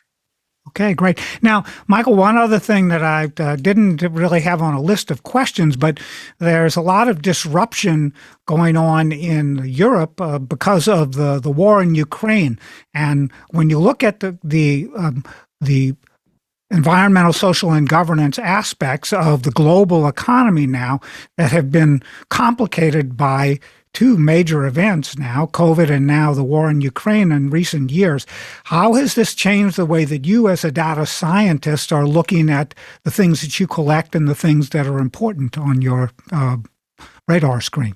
Okay, 0.69 0.93
great. 0.93 1.19
Now, 1.41 1.63
Michael, 1.87 2.15
one 2.15 2.37
other 2.37 2.59
thing 2.59 2.87
that 2.89 3.03
I 3.03 3.31
uh, 3.37 3.55
didn't 3.55 4.01
really 4.01 4.41
have 4.41 4.61
on 4.61 4.73
a 4.73 4.81
list 4.81 5.11
of 5.11 5.23
questions, 5.23 5.77
but 5.77 5.99
there's 6.39 6.75
a 6.75 6.81
lot 6.81 7.07
of 7.07 7.21
disruption 7.21 8.13
going 8.45 8.75
on 8.75 9.11
in 9.11 9.63
Europe 9.65 10.19
uh, 10.19 10.39
because 10.39 10.87
of 10.87 11.13
the, 11.13 11.39
the 11.39 11.51
war 11.51 11.81
in 11.81 11.95
Ukraine. 11.95 12.59
And 12.93 13.31
when 13.51 13.69
you 13.69 13.79
look 13.79 14.03
at 14.03 14.19
the 14.19 14.37
the 14.43 14.89
um, 14.97 15.23
the 15.61 15.95
environmental, 16.71 17.31
social, 17.31 17.71
and 17.71 17.87
governance 17.87 18.39
aspects 18.39 19.13
of 19.13 19.43
the 19.43 19.51
global 19.51 20.07
economy 20.07 20.65
now 20.65 20.99
that 21.37 21.51
have 21.51 21.71
been 21.71 22.01
complicated 22.29 23.15
by 23.15 23.59
two 23.95 24.17
major 24.17 24.65
events 24.65 25.17
now, 25.17 25.47
COVID 25.47 25.89
and 25.89 26.05
now 26.05 26.33
the 26.33 26.43
war 26.43 26.69
in 26.69 26.81
Ukraine 26.81 27.31
in 27.31 27.49
recent 27.49 27.91
years. 27.91 28.27
How 28.65 28.93
has 28.93 29.15
this 29.15 29.33
changed 29.33 29.77
the 29.77 29.85
way 29.85 30.03
that 30.05 30.25
you, 30.25 30.49
as 30.49 30.65
a 30.65 30.71
data 30.71 31.05
scientist, 31.05 31.93
are 31.93 32.05
looking 32.05 32.49
at 32.49 32.75
the 33.03 33.11
things 33.11 33.41
that 33.41 33.59
you 33.59 33.65
collect 33.65 34.13
and 34.13 34.27
the 34.27 34.35
things 34.35 34.69
that 34.71 34.85
are 34.85 34.99
important 34.99 35.57
on 35.57 35.81
your 35.81 36.11
uh, 36.31 36.57
radar 37.27 37.61
screen? 37.61 37.95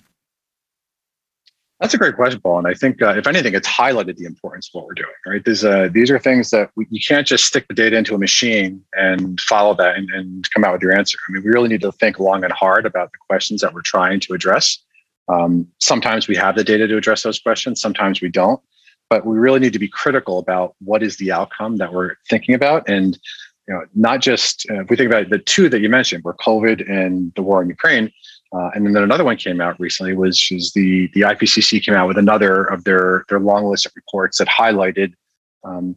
That's 1.82 1.94
a 1.94 1.98
great 1.98 2.16
question, 2.16 2.42
Paul. 2.42 2.60
And 2.60 2.68
I 2.68 2.74
think, 2.74 3.02
uh, 3.02 3.16
if 3.18 3.26
anything, 3.26 3.54
it's 3.54 3.68
highlighted 3.68 4.18
the 4.18 4.26
importance 4.26 4.70
of 4.70 4.80
what 4.80 4.88
we're 4.88 4.94
doing. 4.96 5.20
Right? 5.26 5.44
These 5.44 5.64
uh, 5.64 5.90
these 5.92 6.12
are 6.12 6.20
things 6.20 6.50
that 6.52 6.72
we, 6.76 6.88
you 6.90 7.00
can't 7.06 7.28
just 7.28 7.46
stick 7.46 7.68
the 7.68 7.74
data 7.74 7.98
into 7.98 8.16
a 8.16 8.18
machine 8.18 8.84
and 8.94 9.40
follow 9.40 9.74
that 9.76 9.96
and, 9.98 10.10
and 10.12 10.50
come 10.52 10.64
out 10.64 10.74
with 10.74 10.82
your 10.82 10.98
answer. 10.98 11.18
I 11.28 11.32
mean, 11.32 11.44
we 11.44 11.50
really 11.50 11.70
need 11.70 11.82
to 11.82 11.92
think 11.94 12.20
long 12.20 12.44
and 12.44 12.54
hard 12.54 12.86
about 12.86 13.12
the 13.12 13.18
questions 13.30 13.62
that 13.62 13.74
we're 13.74 13.82
trying 13.82 14.20
to 14.22 14.34
address. 14.34 14.78
Um, 15.30 15.68
sometimes 15.80 16.28
we 16.28 16.36
have 16.36 16.56
the 16.56 16.64
data 16.64 16.88
to 16.88 16.98
address 16.98 17.24
those 17.24 17.40
questions, 17.40 17.82
sometimes 17.82 18.22
we 18.22 18.30
don't. 18.30 18.60
But 19.10 19.26
we 19.26 19.40
really 19.40 19.60
need 19.60 19.74
to 19.74 19.80
be 19.80 19.88
critical 19.88 20.38
about 20.38 20.76
what 20.80 21.02
is 21.02 21.18
the 21.18 21.32
outcome 21.32 21.78
that 21.78 21.92
we're 21.92 22.16
thinking 22.30 22.54
about. 22.54 22.88
And 22.88 23.18
you 23.68 23.74
know, 23.74 23.82
not 23.96 24.22
just 24.22 24.66
uh, 24.70 24.82
if 24.82 24.90
we 24.90 24.96
think 24.96 25.12
about 25.12 25.30
the 25.30 25.40
two 25.40 25.70
that 25.70 25.82
you 25.82 25.90
mentioned, 25.90 26.24
were 26.24 26.36
COVID 26.36 26.90
and 26.90 27.32
the 27.36 27.42
war 27.42 27.62
in 27.62 27.70
Ukraine. 27.70 28.12
Uh, 28.52 28.70
and 28.74 28.86
then 28.86 29.04
another 29.04 29.24
one 29.24 29.38
came 29.38 29.62
out 29.62 29.80
recently, 29.80 30.14
which 30.14 30.52
is 30.52 30.74
the 30.74 31.08
the 31.14 31.22
IPCC 31.22 31.84
came 31.84 31.94
out 31.94 32.08
with 32.08 32.18
another 32.18 32.66
of 32.66 32.84
their 32.84 33.26
their 33.30 33.40
long 33.40 33.66
list 33.66 33.86
of 33.86 33.92
reports 33.96 34.40
that 34.40 34.48
highlighted 34.48 35.14
um, 35.64 35.96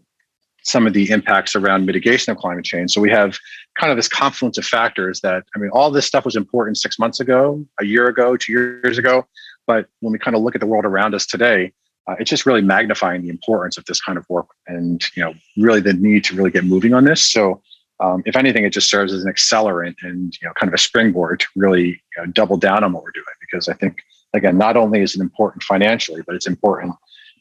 some 0.64 0.86
of 0.86 0.92
the 0.92 1.10
impacts 1.10 1.54
around 1.54 1.86
mitigation 1.86 2.30
of 2.30 2.38
climate 2.38 2.64
change. 2.64 2.92
So 2.92 3.00
we 3.00 3.10
have 3.10 3.38
kind 3.78 3.90
of 3.90 3.96
this 3.96 4.08
confluence 4.08 4.58
of 4.58 4.64
factors 4.64 5.20
that, 5.20 5.44
I 5.54 5.58
mean, 5.58 5.70
all 5.70 5.90
this 5.90 6.06
stuff 6.06 6.24
was 6.24 6.36
important 6.36 6.78
six 6.78 6.98
months 6.98 7.20
ago, 7.20 7.64
a 7.80 7.84
year 7.84 8.06
ago, 8.06 8.36
two 8.36 8.52
years 8.52 8.98
ago. 8.98 9.26
But 9.66 9.86
when 10.00 10.12
we 10.12 10.18
kind 10.18 10.36
of 10.36 10.42
look 10.42 10.54
at 10.54 10.60
the 10.60 10.66
world 10.66 10.84
around 10.84 11.14
us 11.14 11.26
today, 11.26 11.72
uh, 12.08 12.16
it's 12.18 12.30
just 12.30 12.46
really 12.46 12.62
magnifying 12.62 13.22
the 13.22 13.28
importance 13.28 13.78
of 13.78 13.84
this 13.84 14.00
kind 14.00 14.18
of 14.18 14.28
work 14.28 14.48
and, 14.66 15.04
you 15.16 15.22
know, 15.22 15.34
really 15.56 15.80
the 15.80 15.92
need 15.92 16.24
to 16.24 16.36
really 16.36 16.50
get 16.50 16.64
moving 16.64 16.94
on 16.94 17.04
this. 17.04 17.22
So 17.22 17.62
um, 18.00 18.22
if 18.26 18.34
anything, 18.34 18.64
it 18.64 18.70
just 18.70 18.90
serves 18.90 19.12
as 19.12 19.24
an 19.24 19.32
accelerant 19.32 19.94
and, 20.02 20.34
you 20.40 20.48
know, 20.48 20.52
kind 20.54 20.68
of 20.68 20.74
a 20.74 20.78
springboard 20.78 21.40
to 21.40 21.46
really 21.54 21.86
you 21.86 22.18
know, 22.18 22.26
double 22.26 22.56
down 22.56 22.82
on 22.82 22.92
what 22.92 23.04
we're 23.04 23.12
doing. 23.12 23.24
Because 23.40 23.68
I 23.68 23.74
think, 23.74 23.98
again, 24.34 24.58
not 24.58 24.76
only 24.76 25.00
is 25.00 25.14
it 25.14 25.20
important 25.20 25.62
financially, 25.62 26.22
but 26.26 26.34
it's 26.34 26.48
important 26.48 26.94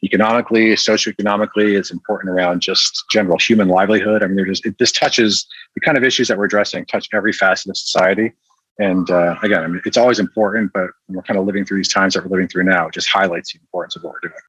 economically, 0.04 0.70
socioeconomically. 0.72 1.78
It's 1.78 1.90
important 1.90 2.30
around 2.30 2.60
just 2.60 3.04
general 3.10 3.38
human 3.38 3.68
livelihood. 3.68 4.22
I 4.22 4.26
mean, 4.26 4.44
just, 4.46 4.66
it, 4.66 4.78
this 4.78 4.92
touches 4.92 5.46
the 5.74 5.80
kind 5.80 5.96
of 5.96 6.04
issues 6.04 6.28
that 6.28 6.38
we're 6.38 6.46
addressing, 6.46 6.84
touch 6.86 7.08
every 7.12 7.32
facet 7.32 7.70
of 7.70 7.76
society. 7.76 8.32
And 8.78 9.10
uh, 9.10 9.36
again, 9.42 9.62
I 9.62 9.66
mean, 9.66 9.82
it's 9.84 9.96
always 9.96 10.18
important, 10.18 10.72
but 10.72 10.90
we're 11.08 11.22
kind 11.22 11.38
of 11.38 11.46
living 11.46 11.64
through 11.64 11.78
these 11.78 11.92
times 11.92 12.14
that 12.14 12.24
we're 12.24 12.30
living 12.30 12.48
through 12.48 12.64
now, 12.64 12.88
it 12.88 12.94
just 12.94 13.08
highlights 13.08 13.52
the 13.52 13.60
importance 13.60 13.96
of 13.96 14.02
what 14.02 14.14
we're 14.14 14.28
doing. 14.28 14.40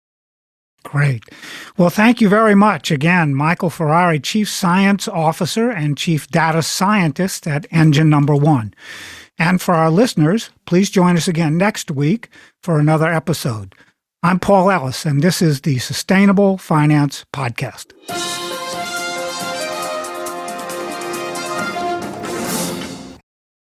Great. 0.84 1.24
Well, 1.78 1.90
thank 1.90 2.20
you 2.20 2.28
very 2.28 2.56
much. 2.56 2.92
Again, 2.92 3.34
Michael 3.34 3.70
Ferrari, 3.70 4.20
Chief 4.20 4.50
Science 4.50 5.08
Officer 5.08 5.70
and 5.70 5.98
Chief 5.98 6.28
Data 6.28 6.62
Scientist 6.62 7.48
at 7.48 7.66
Engine 7.72 8.10
Number 8.10 8.36
One. 8.36 8.74
And 9.38 9.62
for 9.62 9.74
our 9.74 9.90
listeners, 9.90 10.52
please 10.66 10.90
join 10.90 11.16
us 11.16 11.28
again 11.28 11.58
next 11.58 11.90
week 11.90 12.30
for 12.62 12.80
another 12.80 13.08
episode. 13.08 13.76
I'm 14.26 14.40
Paul 14.40 14.72
Ellis, 14.72 15.06
and 15.06 15.22
this 15.22 15.42
is 15.42 15.62
the 15.62 15.80
Sustainable 15.80 16.58
Finance 16.58 17.26
Podcast. 17.34 17.92